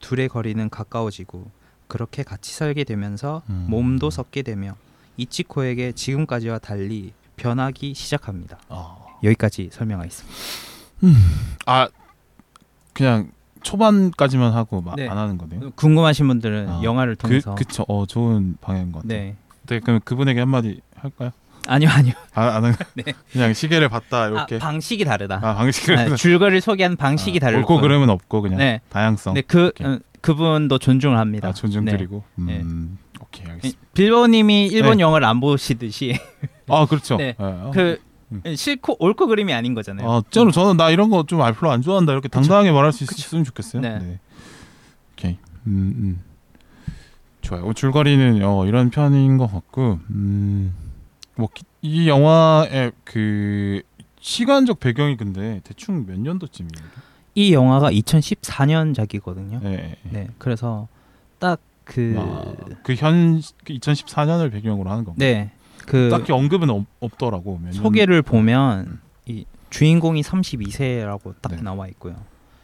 [0.00, 1.50] 둘의 거리는 가까워지고
[1.88, 3.66] 그렇게 같이 살게 되면서 음.
[3.68, 4.74] 몸도 섞게 되며
[5.16, 8.58] 이치코에게 지금까지와 달리 변하기 시작합니다.
[8.68, 10.36] 아, 여기까지 설명하겠습니다.
[11.66, 11.88] 아
[12.92, 13.30] 그냥
[13.62, 15.08] 초반까지만 하고 막 네.
[15.08, 15.70] 안 하는 거네요.
[15.72, 17.84] 궁금하신 분들은 아, 영화를 그 통해서 그쵸.
[17.88, 19.18] 어 좋은 방향인 것 같아요.
[19.18, 21.30] 네 네, 그럼 그분에게 한마디 할까요?
[21.66, 23.04] 아니요 아니요 아, 안 하- 네.
[23.32, 24.58] 그냥 시계를 봤다 아, 이렇게.
[24.58, 25.40] 방식이 다르다.
[25.42, 28.80] 아, 아, 줄거리를 소개한 방식이 아, 다르고 옳고 그름은 없고 그냥 네.
[28.90, 29.34] 다양성.
[29.34, 29.70] 네, 그.
[29.82, 31.48] 어, 그분도 존중을 합니다.
[31.48, 32.24] 아, 존중드리고.
[32.36, 32.60] 네.
[32.62, 33.78] 음, 오케이 알겠습니다.
[33.92, 35.02] 빌보님이 일본 네.
[35.02, 36.18] 영화를 안 보시듯이
[36.68, 37.16] 아 그렇죠.
[37.18, 37.34] 네.
[37.38, 38.00] 예, 그
[38.32, 38.56] 음.
[38.56, 40.10] 싫고 옳고 그름이 아닌 거잖아요.
[40.10, 43.34] 아, 진짜로 저는 나 이런 거 좀 별로 안 좋아한다 이렇게 당당하게 말할 수 있,
[43.34, 43.82] 으면 좋겠어요.
[43.82, 44.18] 네.
[45.12, 45.36] 오케이.
[45.66, 46.22] 음, 음.
[47.42, 47.64] 좋아요.
[47.66, 50.74] 어, 줄거리는 어, 이런 편인 것 같고, 음,
[51.36, 53.82] 뭐이 영화의 그
[54.20, 56.88] 시간적 배경이 근데 대충 몇 년도쯤이에요?
[57.34, 59.62] 이 영화가 2014년작이거든요.
[59.62, 59.76] 네.
[59.76, 59.96] 네.
[60.10, 60.28] 네.
[60.38, 60.88] 그래서
[61.40, 65.18] 딱그 아, 그현 2014년을 배경으로 하는 건가?
[65.18, 65.50] 네.
[65.86, 66.86] 그 딱히 언급은 없,
[67.18, 71.60] 년- 소개를 보면 이 주인공이 32세라고 딱 네.
[71.62, 72.16] 나와 있고요.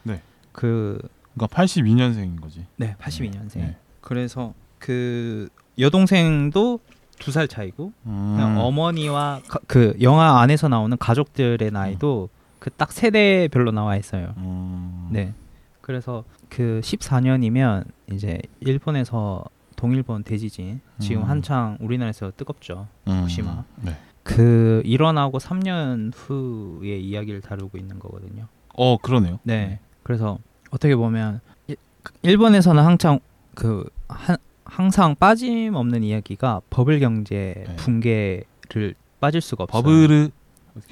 [0.03, 0.21] 네.
[0.51, 0.97] 그
[1.35, 2.65] 그러니까 82년생인 거지.
[2.77, 3.57] 네, 82년생.
[3.57, 3.77] 네.
[3.99, 6.79] 그래서 그 여동생도
[7.21, 8.33] 두 살 차이고 음.
[8.35, 14.33] 그냥 어머니와 가- 그 영화 안에서 나오는 가족들의 나이도 그딱 세대별로 나와 있어요.
[14.37, 15.07] 음.
[15.11, 15.33] 네.
[15.81, 19.43] 그래서 그 14년이면 이제 일본에서
[19.75, 21.29] 동일본 대지진 지금 음.
[21.29, 22.87] 한창 우리나라에서 뜨겁죠.
[23.07, 23.11] 음.
[23.21, 23.63] 후쿠시마.
[23.77, 23.95] 네.
[24.23, 28.45] 그 일어나고 3년 후의 이야기를 다루고 있는 거거든요.
[28.75, 29.39] 어 그러네요.
[29.43, 29.79] 네.
[30.03, 30.37] 그래서
[30.69, 31.77] 어떻게 보면 일-
[32.21, 33.19] 일본에서는 항상
[33.55, 34.37] 그 한,
[34.75, 37.75] 항상 빠짐없는 이야기가 버블 경제 네.
[37.75, 39.83] 붕괴를 빠질 수가 없어요.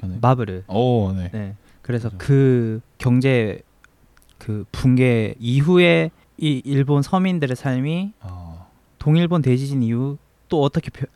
[0.02, 0.18] 하나요?
[0.20, 0.64] 마블을.
[0.68, 1.30] 오, 네.
[1.32, 1.56] 네.
[1.80, 2.18] 그래서 맞아.
[2.18, 3.62] 그 경제
[4.36, 8.66] 그 붕괴 이후에 이 일본 서민들의 삶이 아,
[8.98, 10.18] 동일본 대지진 이후
[10.50, 11.06] 또 어떻게 펴-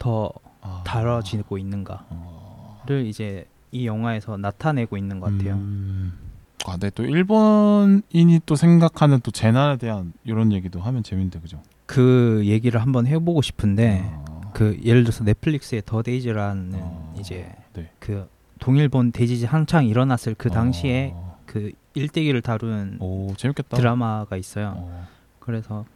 [0.00, 0.82] 더 아.
[0.84, 2.82] 다뤄지고 있는가를 어.
[3.06, 5.54] 이제 이 영화에서 나타내고 있는 것 같아요.
[5.54, 6.18] 음.
[6.66, 6.90] 아, 네.
[6.90, 11.62] 또 일본인이 또 생각하는 또 재난에 대한 이런 얘기도 하면 재밌는데 그죠?
[11.88, 14.50] 그 얘기를 한번 해보고 싶은데 아.
[14.52, 17.90] 그 예를 들어서 넷플릭스의 더 데이즈라는 어, 이제 네.
[17.98, 18.28] 그
[18.58, 21.40] 동일본 대지진 한창 일어났을 그 당시에 어.
[21.46, 23.78] 그 일대기를 다룬 오 재밌겠다.
[23.78, 24.74] 드라마가 있어요.
[24.76, 25.08] 어.
[25.40, 25.86] 그래서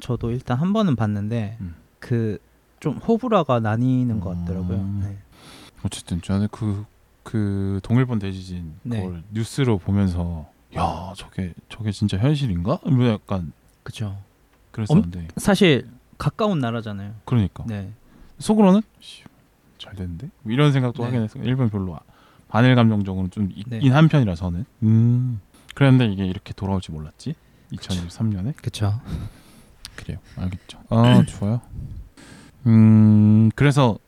[0.00, 1.74] 저도 일단 한 번은 봤는데 음.
[1.98, 4.78] 그좀 호불호가 나뉘는 것 같더라고요.
[4.78, 5.00] 음.
[5.04, 5.18] 네.
[5.84, 6.86] 어쨌든 저는 그,
[7.22, 9.02] 그 동일본 대지진 네.
[9.02, 10.46] 그걸 뉴스로 보면서
[10.76, 12.78] 야 저게 저게 진짜 현실인가?
[12.86, 14.16] 뭐 약간 그렇죠.
[14.72, 17.14] 그랬었는데 사실 가까운 나라잖아요.
[17.24, 17.90] 그러니까 네.
[18.38, 19.22] 속으로는 씨,
[19.78, 21.06] 잘 됐는데 뭐 이런 생각도 네.
[21.08, 21.44] 하긴 했어요.
[21.44, 21.98] 일본 별로
[22.48, 23.88] 반일 감정적으로 좀 있긴 네.
[23.88, 24.64] 한 편이라 서는.
[24.82, 25.40] 음.
[25.74, 27.34] 그랬는데 이게 이렇게 돌아올지 몰랐지.
[27.72, 29.00] 2023년에 그렇죠.
[29.96, 30.18] 그래요.
[30.36, 30.78] 알겠죠.
[30.90, 31.60] 아 좋아요.
[32.66, 33.98] 음 그래서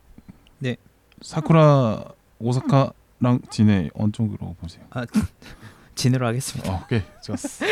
[0.58, 0.76] 네.
[1.22, 2.04] 사쿠라
[2.38, 4.84] 오사카랑 진해 어느 쪽으로 보세요?
[4.90, 5.04] 아,
[5.94, 6.72] 진으로 하겠습니다.
[6.72, 7.64] 어, 오케이 좋았어.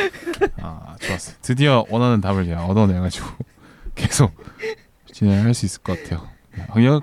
[0.60, 1.32] 아 좋았어.
[1.42, 3.26] 드디어 원하는 답을 제가 얻어내가지고
[3.94, 4.32] 계속
[5.12, 6.26] 진행할 수 있을 것 같아요.
[6.68, 7.00] 아, 그냥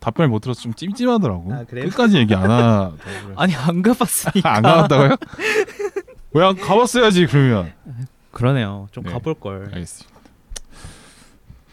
[0.00, 1.52] 답변을 못 들어서 좀 찜찜하더라고.
[1.52, 1.64] 아?
[1.64, 3.34] 끝까지 얘기 안 하더라고요.
[3.36, 4.56] 아니 안 가봤으니까.
[4.56, 5.16] 안 가봤다고요?
[6.32, 7.72] 왜 안 가봤어야지 그러면.
[8.32, 8.88] 그러네요.
[8.92, 9.12] 좀 네.
[9.12, 9.70] 가볼 걸.
[9.72, 10.18] 알겠습니다.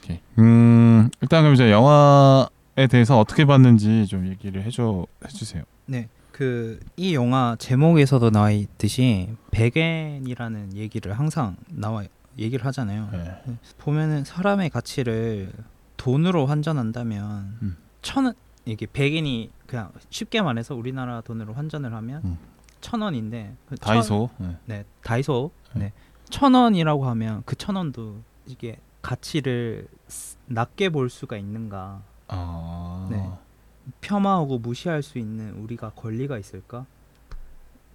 [0.03, 0.19] 오케이.
[0.39, 5.63] 음 일단 그럼 이제 영화에 대해서 어떻게 봤는지 좀 얘기를 해줘 해주세요.
[5.85, 6.09] 네.
[6.37, 12.03] 그 이 영화 제목에서도 나와 있듯이 백엔이라는 얘기를 항상 나와
[12.37, 13.09] 얘기를 하잖아요.
[13.11, 13.57] 네.
[13.79, 15.51] 보면은 사람의 가치를
[15.97, 17.77] 돈으로 환전한다면 음.
[18.03, 18.35] 천 원,
[18.65, 22.37] 이게 백엔이 그냥 쉽게 말해서 우리나라 돈으로 환전을 하면 음.
[22.81, 24.29] 천 원인데 그 천- 다이소.
[24.37, 24.55] 네.
[24.65, 25.79] 네 다이소 네.
[25.85, 25.93] 네.
[26.29, 33.07] 천 원이라고 하면 그 천 원도 이게 가치를 스- 낮게 볼 수가 있는가 아.
[33.09, 33.27] 네.
[34.01, 36.85] 폄하하고 무시할 수 있는 우리가 권리가 있을까?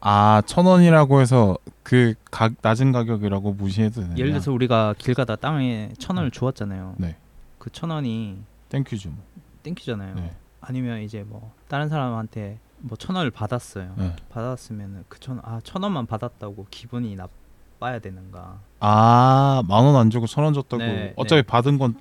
[0.01, 4.15] 아, 천 원이라고 해서 그 가, 낮은 가격이라고 무시해도 되냐?
[4.17, 6.95] 예를 들어서 우리가 길 가다 땅에 천 원을 주었잖아요.
[6.99, 7.17] 네.
[7.59, 8.39] 그 천 원이
[8.69, 9.11] thank you죠.
[9.11, 9.19] 뭐.
[9.63, 10.15] thank you잖아요.
[10.17, 10.35] 네.
[10.61, 13.95] 아니면 이제 뭐 다른 사람한테 뭐 천 원을 받았어요.
[13.97, 14.17] 네.
[14.31, 18.59] 받았으면은 그천아천 원만 받았다고 기분이 나빠야 되는가?
[18.81, 20.83] 아, 만 원 안 주고 천 원 줬다고.
[20.83, 21.47] 네, 어차피 네.
[21.47, 21.95] 받은 건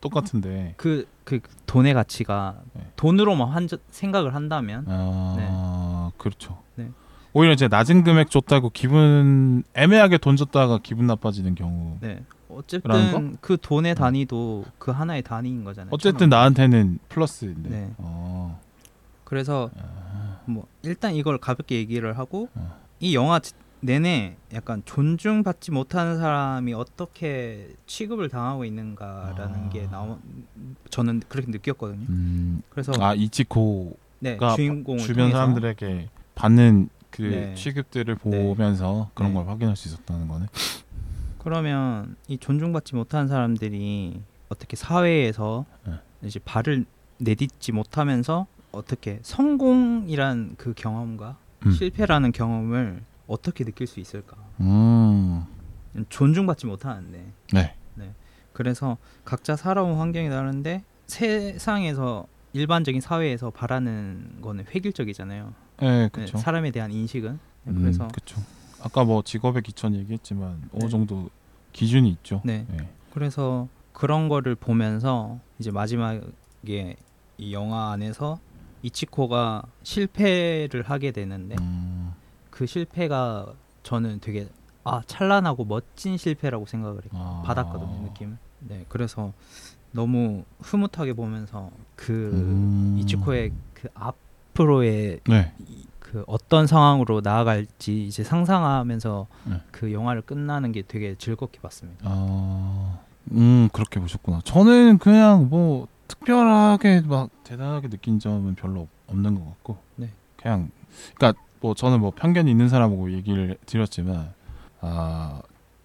[0.00, 0.74] 똑같은데.
[0.76, 2.86] 그 그 돈의 가치가 네.
[2.96, 6.56] 돈으로만 환전 생각을 한다면 아, 그렇죠.
[6.76, 6.88] 네.
[7.34, 11.98] 오히려 이제 낮은 금액 줬다고 기분 애매하게 돈 줬다가 기분 나빠지는 경우.
[12.00, 15.90] 네 어쨌든 그 돈의 단위도 그 하나의 단위인 거잖아요.
[15.92, 16.30] 어쨌든.
[16.30, 17.68] 나한테는 플러스인데.
[17.68, 17.90] 네.
[17.98, 18.58] 어.
[19.24, 22.74] 그래서 아, 뭐 일단 이걸 가볍게 얘기를 하고 어.
[23.00, 29.68] 이 영화 지- 내내 약간 존중받지 못하는 사람이 어떻게 취급을 당하고 있는가라는 아.
[29.68, 30.18] 게 나오
[30.90, 32.06] 저는 그렇게 느꼈거든요.
[32.08, 32.62] 음.
[32.70, 37.54] 그래서 아, 이치코가 네, 가 주인공을 주변 사람들에게 받는 그 네.
[37.54, 38.42] 취급들을 네.
[38.42, 39.38] 보면서 그런 네.
[39.38, 40.46] 걸 확인할 수 있었다는 거네.
[41.38, 45.94] 그러면 이 존중받지 못하는 사람들이 어떻게 사회에서 네.
[46.22, 46.84] 이제 발을
[47.18, 51.70] 내딛지 못하면서 어떻게 성공이란 그 경험과 음.
[51.70, 54.36] 실패라는 경험을 어떻게 느낄 수 있을까?
[54.60, 55.44] 음.
[56.08, 57.74] 존중받지 못하는데 네.
[58.58, 65.54] 그래서 각자 살아온 환경이 다른데 세상에서 일반적인 사회에서 바라는 거는 획일적이잖아요.
[65.80, 66.38] 네, 네, 그렇죠.
[66.38, 68.42] 사람에 대한 인식은 네, 음, 그래서 그렇죠.
[68.82, 70.88] 아까 뭐 직업의 기천 얘기했지만 어느 네.
[70.88, 71.30] 정도
[71.72, 72.42] 기준이 있죠.
[72.44, 72.66] 네.
[72.68, 72.88] 네.
[73.12, 76.96] 그래서 그런 거를 보면서 이제 마지막에
[77.38, 78.40] 이 영화 안에서
[78.82, 81.97] 이치코가 실패를 하게 되는데 음,
[82.58, 83.46] 그 실패가
[83.84, 84.48] 저는 되게
[84.82, 87.40] 아 찬란하고 멋진 실패라고 생각을 했, 아.
[87.46, 88.36] 받았거든요 느낌.
[88.58, 89.32] 네 그래서
[89.92, 92.96] 너무 흐뭇하게 보면서 그 음.
[92.98, 95.52] 이치코의 그 앞으로의 네.
[95.68, 99.60] 이- 그 어떤 상황으로 나아갈지 이제 상상하면서 네.
[99.70, 102.00] 그 영화를 끝나는 게 되게 즐겁게 봤습니다.
[102.08, 102.98] 아,
[103.32, 104.40] 음 그렇게 보셨구나.
[104.42, 110.08] 저는 그냥 뭐 특별하게 막 대단하게 느낀 점은 별로 없- 없는 것 같고, 네.
[110.36, 110.70] 그냥
[111.14, 114.32] 그러니까 뭐 저는 뭐 편견이 있는 사람하고 얘기를 드렸지만,
[114.80, 115.40] 아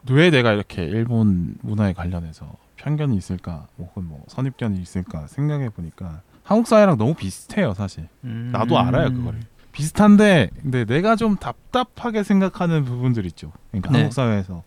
[0.10, 6.22] 왜 내가 이렇게 일본 문화에 관련해서 편견이 있을까, 뭐 혹은 뭐 선입견이 있을까 생각해 보니까
[6.44, 8.10] 한국 사회랑 너무 비슷해요, 사실.
[8.22, 9.40] 나도 알아요, 그거를.
[9.72, 13.54] 비슷한데 근데 내가 좀 답답하게 생각하는 부분들 있죠.
[13.72, 14.00] 그러니까 네.
[14.00, 14.64] 한국 사회에서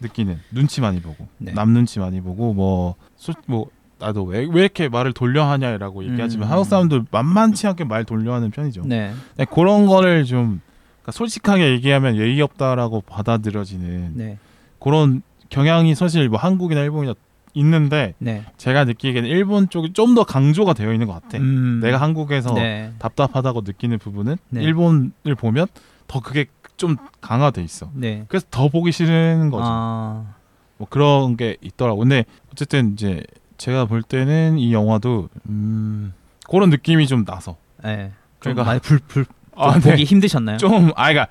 [0.00, 1.52] 느끼는 눈치 많이 보고 네.
[1.52, 3.70] 남 눈치 많이 보고 뭐, 솔- 뭐
[4.04, 6.50] 나도 왜, 왜 이렇게 말을 돌려 하냐라고 얘기하지만 음.
[6.52, 8.82] 한국 사람들 만만치 않게 말 돌려 하는 편이죠.
[8.86, 9.12] 네,
[9.52, 10.60] 그런 거를 좀
[11.02, 14.38] 그러니까 솔직하게 얘기하면 예의 없다라고 받아들여지는 네,
[14.78, 17.14] 그런 경향이 사실 뭐 한국이나 일본이나
[17.54, 18.44] 있는데 네.
[18.56, 21.38] 제가 느끼기에는 일본 쪽이 좀 더 강조가 되어 있는 것 같아.
[21.38, 24.62] 음, 내가 한국에서 네, 답답하다고 느끼는 부분은 네.
[24.62, 25.66] 일본을 보면
[26.06, 26.46] 더 그게
[26.76, 27.90] 좀 강화돼 있어.
[27.94, 28.24] 네.
[28.28, 29.64] 그래서 더 보기 싫은 거죠.
[29.66, 30.34] 아,
[30.76, 32.00] 뭐 그런 게 있더라고.
[32.00, 33.22] 근데 어쨌든 이제
[33.56, 36.12] 제가 볼 때는 이 영화도 음
[36.50, 37.56] 그런 느낌이 좀 나서.
[37.82, 38.10] 네.
[38.40, 39.26] 좀 그러니까- 많이 불불
[39.56, 40.04] 아, 보기 네.
[40.04, 40.56] 힘드셨나요?
[40.58, 41.28] 좀 아이가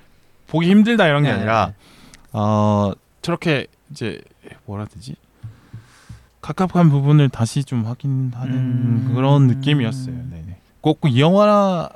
[0.48, 1.74] 보기 힘들다 이런 게 네, 아니라
[2.32, 4.22] 어 저렇게 이제
[4.66, 5.16] 뭐라 되지?
[6.42, 9.12] 갑갑한 부분을 다시 좀 확인하는 음.
[9.14, 10.16] 그런 느낌이었어요.
[10.16, 10.58] 네네.
[10.82, 11.90] 꼭이 영화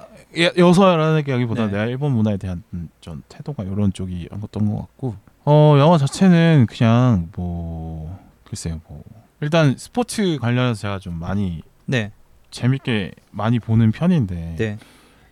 [0.58, 1.72] 여서라는 게기보다 네.
[1.72, 5.16] 내가 일본 문화에 대한 음, 좀 태도가 이런 쪽이 어떤 것 같고
[5.46, 9.04] 어 영화 자체는 그냥 뭐 글쎄요 뭐
[9.42, 12.12] 일단 스포츠 관련해서 제가 좀 많이 네,
[12.52, 14.78] 재밌게 많이 보는 편인데 네,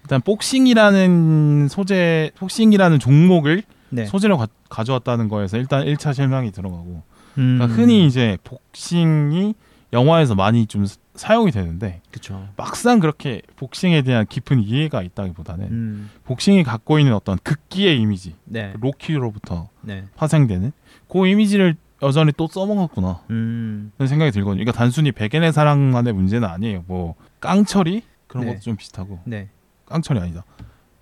[0.03, 4.05] 일단 복싱이라는 소재 복싱이라는 종목을 네.
[4.05, 7.03] 소재로 가, 가져왔다는 거에서 일단 1차 실망이 들어가고.
[7.37, 9.53] 음, 그러니까 흔히 이제 복싱이
[9.93, 12.47] 영화에서 많이 좀 사- 사용이 되는데 그쵸.
[12.57, 18.73] 막상 그렇게 복싱에 대한 깊은 이해가 있다기보다는 음, 복싱이 갖고 있는 어떤 극기의 이미지 네,
[18.79, 20.71] 로키로부터 네, 파생되는
[21.09, 21.75] 그 이미지를
[22.05, 24.63] 여전히 또 써먹었구나 음, 그런 생각이 들거든요.
[24.63, 26.83] 그러니까 단순히 백엔의 사랑만의 문제는 아니에요.
[26.87, 28.51] 뭐 깡철이 그런 네.
[28.53, 29.49] 것도 좀 비슷하고 네,
[29.87, 30.43] 깡철이 아니다.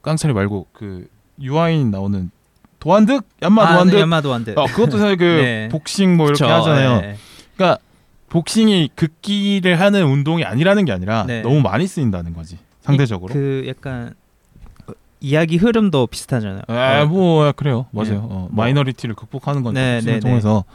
[0.02, 1.08] 깡철이 말고 그
[1.42, 2.30] 유아인 나오는
[2.80, 4.54] 도안득 얀마 아, 도안득 네, 연마도 안 돼.
[4.58, 5.70] 어, 그것도 사실 그 네.
[5.70, 7.02] 복싱 뭐 이렇게 그쵸, 하잖아요.
[7.02, 7.16] 네.
[7.56, 7.82] 그러니까
[8.30, 11.42] 복싱이 극기를 하는 운동이 아니라는 게 아니라 네.
[11.42, 13.34] 너무 많이 쓰인다는 거지 상대적으로.
[13.34, 14.14] 그 약간
[14.88, 14.92] 어,
[15.22, 16.64] 이야기 흐름도 비슷하잖아요.
[16.68, 18.12] 아, 어, 뭐 그래요, 맞아요.
[18.12, 18.18] 네.
[18.18, 18.50] 어, 뭐.
[18.52, 20.66] 마이너리티를 극복하는 건 네, 복싱을 네, 통해서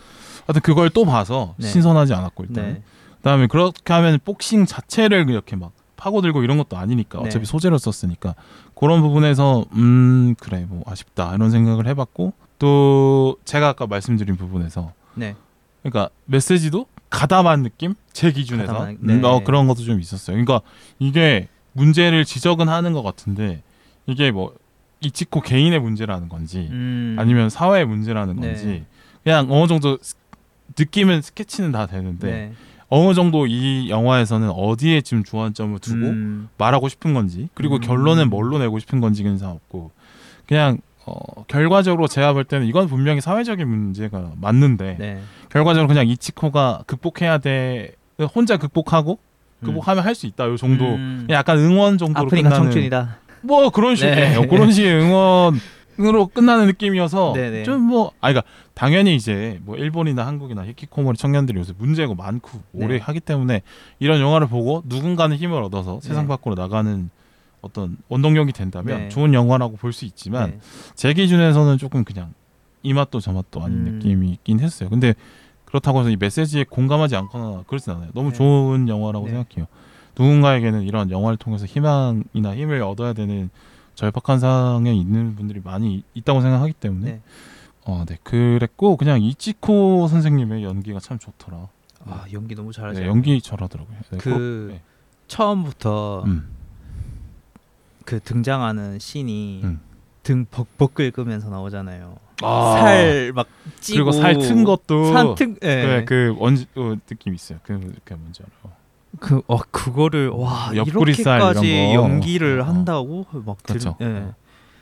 [0.49, 1.69] 하여튼 그걸 또 봐서 네.
[1.69, 2.65] 신선하지 않았고 일단.
[2.65, 2.83] 네,
[3.19, 7.27] 그다음에 그렇게 하면 복싱 자체를 이렇게 막 파고들고 이런 것도 아니니까 네.
[7.27, 8.35] 어차피 소재로 썼으니까
[8.75, 15.37] 그런 부분에서 음 그래 뭐 아쉽다 이런 생각을 해봤고 또 제가 아까 말씀드린 부분에서 네,
[15.83, 19.27] 그러니까 메시지도 가다 만 느낌 제 기준에서 가다 만, 음, 네.
[19.29, 20.35] 어, 그런 것도 좀 있었어요.
[20.35, 20.61] 그러니까
[20.99, 23.63] 이게 문제를 지적은 하는 것 같은데
[24.07, 24.55] 이게 뭐
[25.01, 28.47] 이치코 개인의 문제라는 건지 음, 아니면 사회의 문제라는 네.
[28.49, 28.85] 건지
[29.25, 30.15] 그냥 어느 정도 스-
[30.79, 32.53] 느낌은 스케치는 다 되는데 네,
[32.89, 37.81] 어느 정도 이 영화에서는 어디에 지금 주안점을 두고 음, 말하고 싶은 건지 그리고 음.
[37.81, 39.91] 결론은 뭘로 내고 싶은 건지는 상 없고
[40.47, 46.85] 그냥 어, 결과적으로 제가 볼 때는 이건 분명히 사회적인 문제가 맞는데 네, 결과적으로 그냥 이치코가
[46.87, 47.93] 극복해야 돼
[48.35, 49.19] 혼자 극복하고
[49.61, 49.65] 음.
[49.67, 51.27] 극복하면 할수 있다 요 정도 음.
[51.31, 53.19] 약간 응원 정도로 아프리카 끝나는 청춘이다.
[53.43, 54.47] 뭐 그런 식이에요 네.
[54.47, 55.61] 그런 식의 응원
[56.01, 57.33] 으로 끝나는 느낌이어서.
[57.65, 58.43] 좀 뭐 아 그러니까
[58.75, 62.99] 당연히 이제 뭐 일본이나 한국이나 히키코모리 청년들이 요새 문제가 많고 오래 네.
[62.99, 63.63] 하기 때문에
[63.99, 66.29] 이런 영화를 보고 누군가는 힘을 얻어서 세상 네.
[66.29, 67.11] 밖으로 나가는
[67.61, 69.09] 어떤 원동력이 된다면 네.
[69.09, 70.59] 좋은 영화라고 볼 수 있지만 네.
[70.95, 72.33] 제 기준에서는 조금 그냥
[72.85, 73.93] 이 맛도 저 맛도 아닌 음.
[73.95, 74.89] 느낌이 있긴 했어요.
[74.89, 75.15] 근데
[75.65, 78.11] 그렇다고 해서 이 메시지에 공감하지 않거나 그렇진 않아요.
[78.15, 78.37] 너무 네.
[78.37, 79.33] 좋은 영화라고 네.
[79.33, 79.67] 생각해요.
[80.17, 83.51] 누군가에게는 이런 영화를 통해서 희망이나 힘을 얻어야 되는
[83.99, 87.21] 절박한 상황에 있는 분들이 많이 있다고 생각하기 때문에 네.
[87.85, 91.67] 어, 네 그랬고 그냥 이치코 선생님의 연기가 참 좋더라.
[92.05, 93.01] 아 연기 너무 잘하죠.
[93.01, 93.97] 네, 연기 잘하더라고요.
[94.11, 94.83] 네, 그 네.
[95.27, 96.49] 처음부터 음,
[98.05, 99.81] 그 등장하는 씬이 음.
[100.23, 102.19] 등 벅벅 긁으면서 나오잖아요.
[102.43, 103.49] 아, 살막
[103.81, 106.05] 찌고 그리고 살 튼 것도 살튼 예.
[106.07, 107.59] 그, 그 원지 어, 느낌 있어요.
[107.65, 108.78] 그, 그 뭔지 알아요.
[109.21, 111.95] 그, 어, 그거를 와 이렇게까지.
[111.95, 112.65] 연기를 어.
[112.65, 113.97] 한다고 막 들, 그렇죠.
[114.01, 114.29] 예.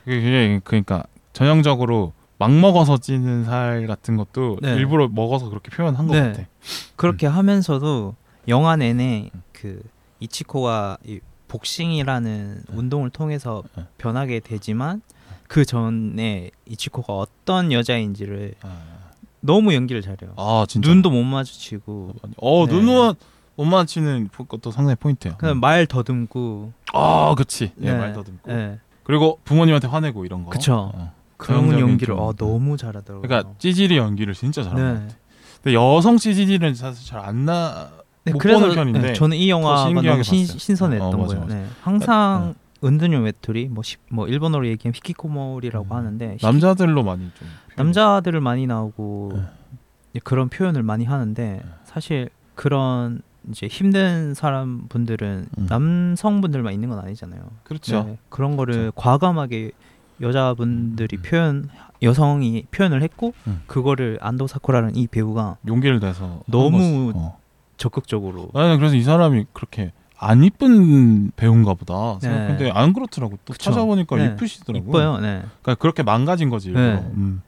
[0.05, 4.75] 그게, 그러니까 전형적으로 막 먹어서 찌는 살 같은 것도 네.
[4.75, 6.33] 일부러 먹어서 그렇게 표현한 것 네.
[6.33, 6.43] 같아.
[6.97, 8.15] 그렇게 하면서도
[8.49, 9.43] 영화 내내 음.
[9.53, 9.81] 그
[10.21, 13.85] 이치코가 이 복싱이라는 운동을 통해서 네.
[13.99, 15.01] 변하게 되지만
[15.49, 18.79] 그 전에 이치코가 어떤 여자인지를 아,
[19.41, 20.33] 너무 연기를 잘해요.
[20.37, 20.89] 아 진짜.
[20.89, 22.73] 눈도 못 마주치고 어 네.
[22.73, 23.15] 눈은
[23.57, 25.37] 못 맞히는 것도 상당히 포인트야.
[25.37, 27.73] 그냥 말 더듬고 아 그치.
[27.81, 27.99] 예, 네.
[27.99, 28.51] 말 더듬고.
[28.53, 28.79] 예.
[29.03, 30.51] 그리고 부모님한테 화내고 이런 거.
[30.71, 31.13] 어.
[31.37, 33.23] 그런 연기를 좀- 어, 너무 잘하더라고요.
[33.23, 35.07] 그러니까 찌질이 연기를 진짜 잘하는 것 네.
[35.07, 35.17] 같아.
[35.63, 37.91] 근데 여성 찌질은 사실 잘 안 나.
[38.25, 40.45] 네, 못 그래서 보는 편인데 네, 저는 이 영화가 너무 신.
[40.47, 41.47] 신선했던 어, 맞아, 거예요.
[41.49, 41.67] 네.
[41.83, 42.55] 항상
[42.85, 45.93] 은둔형 외톨이 뭐, 시, 뭐 일본어로 얘기하면 히키코모리라고 음.
[45.93, 47.49] 하는데 히- 남자들로 많이 좀.
[47.77, 49.33] 남자들을 많이 나오고
[50.13, 50.21] 네.
[50.25, 53.21] 그런 표현을 많이 하는데 사실 그런
[53.51, 55.67] 이제 힘든 사람 분들은 음.
[55.69, 57.41] 남성분들만 있는 건 아니잖아요.
[57.65, 58.05] 그렇죠.
[58.05, 59.73] 네, 그런 거를 과감하게
[60.21, 61.23] 여자분들이 음.
[61.23, 61.69] 표현
[62.03, 63.63] 여성이 표현을 했고 음.
[63.67, 67.13] 그거를 안도 사쿠라는 이 배우가 용기를 내서 너무.
[67.15, 67.39] 어.
[67.77, 72.19] 적극적으로 나는 그래서 이 사람이 그렇게 안 이쁜 배우인가 보다.
[72.23, 72.47] 네.
[72.49, 73.39] 근데 안 그렇더라고.
[73.45, 73.71] 또 그쵸.
[73.71, 74.27] 찾아보니까 네.
[74.27, 74.89] 이쁘시더라고.
[74.89, 75.19] 이뻐요.
[75.19, 75.43] 네.
[75.61, 76.71] 그러니까 그렇게 망가진 거지.
[76.71, 76.95] 네.
[77.15, 77.43] 음.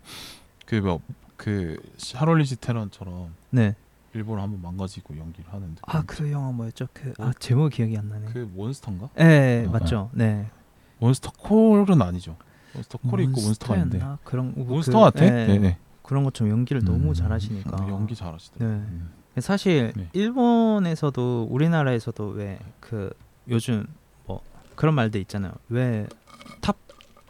[0.66, 1.00] 그뭐
[1.36, 3.74] 그 샤를리즈 테론처럼 네.
[4.14, 5.80] 일부러 한번 망가지고 연기를 하는데.
[5.82, 6.88] 아 그 영화 뭐였죠?
[6.92, 7.28] 그 뭐?
[7.28, 8.26] 아 제목 기억이 안 나네.
[8.32, 9.10] 그 몬스터인가?
[9.16, 10.10] 네 어, 맞죠.
[10.12, 10.46] 네.
[10.98, 12.36] 몬스터 콜은 아니죠.
[12.74, 14.04] 몬스터 콜이 있고 몬스터가 있는데.
[14.24, 15.20] 그런 몬스터 그- 같아?
[15.24, 15.46] 네.
[15.46, 15.58] 네.
[15.58, 15.78] 네.
[16.02, 17.84] 그런 것좀 연기를 너무 음, 잘하시니까.
[17.84, 18.64] 어, 연기 잘하시더라고.
[18.72, 18.78] 네.
[18.80, 19.10] 음.
[19.40, 20.08] 사실 네.
[20.14, 23.10] 일본에서도 우리나라에서도 왜 그
[23.48, 23.86] 요즘
[24.26, 24.40] 뭐
[24.74, 25.52] 그런 말들 있잖아요.
[25.68, 26.06] 왜
[26.60, 26.76] top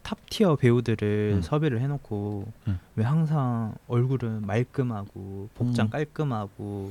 [0.09, 1.43] top tier 배우들을 음.
[1.43, 2.79] 섭외를 해놓고 음.
[2.97, 5.91] 왜 항상 얼굴은 말끔하고 복장 음.
[5.91, 6.91] 깔끔하고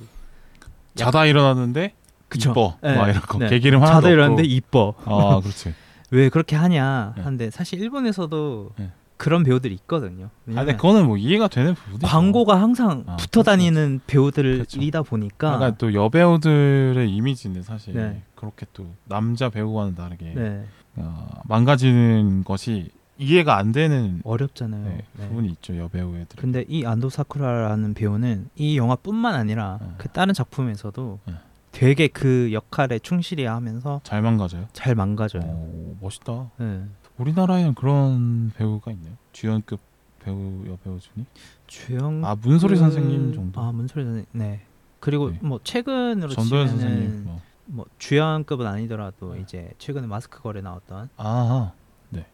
[0.94, 1.96] 자다 일어났는데
[2.30, 2.52] 그쵸.
[2.52, 2.78] 이뻐.
[2.84, 2.96] 네.
[2.96, 3.40] 막 이런 거.
[3.40, 3.50] 네.
[3.50, 4.44] 개기름 하나도 자다 일어났는데.
[4.44, 4.94] 이뻐.
[5.06, 5.74] 아, 그렇지.
[6.12, 7.24] 왜 그렇게 하냐 네.
[7.24, 8.92] 하는데 사실 일본에서도 네.
[9.18, 10.26] 그런 배우들이 있거든요.
[10.50, 12.06] 아, 근데 그거는 뭐 이해가 되는 부분이죠.
[12.06, 15.04] 광고가 항상 아, 붙어 다니는 배우들이다 그렇죠.
[15.04, 18.22] 보니까 약간 또 여배우들의 이미지는 사실 네.
[18.36, 20.66] 그렇게 또 남자 배우와는 다르게 네,
[20.98, 24.84] 어, 망가지는 것이 이해가 안 되는 어렵잖아요.
[24.84, 25.28] 네, 네.
[25.28, 26.38] 부분이 있죠 여배우 애들.
[26.38, 29.88] 근데 이 안도 사쿠라라는 배우는 이 영화뿐만 아니라 네.
[29.98, 31.34] 그 다른 작품에서도 네.
[31.72, 34.68] 되게 그 역할에 충실히 하면서 잘 망가져요.
[34.74, 35.44] 잘 망가져요.
[35.44, 36.52] 오, 멋있다.
[36.58, 36.84] 네.
[37.18, 39.14] 우리나라에는 그런 배우가 있네요.
[39.32, 39.80] 주연급
[40.20, 41.26] 배우 여배우 중에
[41.68, 43.62] 주연 아 문소리 선생님 정도.
[43.62, 44.26] 아 문소리 선생님.
[44.34, 44.62] 네.
[45.00, 45.40] 그리고 네.
[45.42, 47.24] 뭐 최근으로 전도연 선생님.
[47.26, 47.42] 뭐.
[47.70, 49.42] 뭐 주연급은 아니더라도 네.
[49.42, 51.74] 이제 최근에 마스크걸에 나왔던 아
[52.10, 52.26] 네.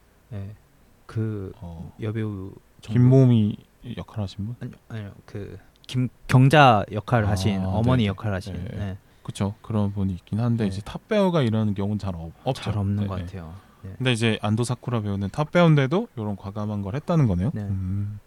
[1.13, 2.99] 그 어, 여배우 정도?
[2.99, 3.57] 김모미
[3.97, 4.55] 역할 하신 분?
[4.59, 5.57] 아니요 아니요 그
[5.87, 8.05] 김경자 역할을 아, 하신 어머니 네네.
[8.07, 8.77] 역할을 하신 네.
[8.77, 8.97] 네.
[9.21, 9.55] 그렇죠.
[9.61, 10.67] 그런 분이 있긴 한데 네.
[10.67, 12.61] 이제 탑 배우가 이런 경우는 잘 없, 없죠.
[12.63, 13.21] 잘 없는 네, 것 네.
[13.25, 13.53] 같아요.
[13.83, 13.93] 네.
[13.97, 17.51] 근데 이제 안도 사쿠라 배우는 탑 배우인데도 이런 과감한 걸 했다는 거네요.
[17.53, 17.61] 네.
[17.61, 18.19] 음,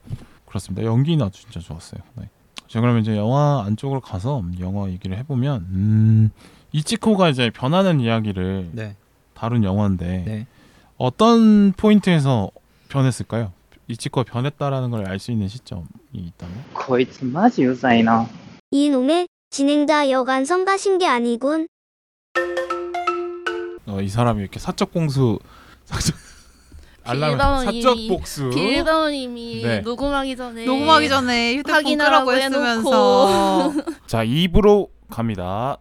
[0.47, 0.87] 그렇습니다.
[0.87, 2.01] 연기는 아주 진짜 좋았어요.
[2.14, 2.28] 네.
[2.68, 6.30] 자 그러면 이제 영화 안쪽으로 가서 영화 얘기를 해보면 음,
[6.72, 8.97] 이치코가 이제 변하는 이야기를 네.
[9.34, 10.47] 다룬 영화인데 네.
[10.97, 12.51] 어떤 포인트에서
[12.89, 13.53] 변했을까요?
[13.89, 16.64] 이 치과 변했다라는 걸 알 수 있는 시점이 있다면?
[16.74, 18.28] 거의 마지 유사이나.
[18.70, 21.68] 이놈의 진행자 여간 성가신 게 아니군.
[23.87, 25.39] 어, 이 사람이 이렇게 사적 공수
[25.87, 26.16] 사적
[27.05, 29.78] 알람 사적 이미, 복수 빌다운 이미 네.
[29.80, 33.72] 녹음하기 전에 녹음하기 전에 휴대폰 끄라고 했으면서
[34.09, 35.78] 자 입으로 갑니다.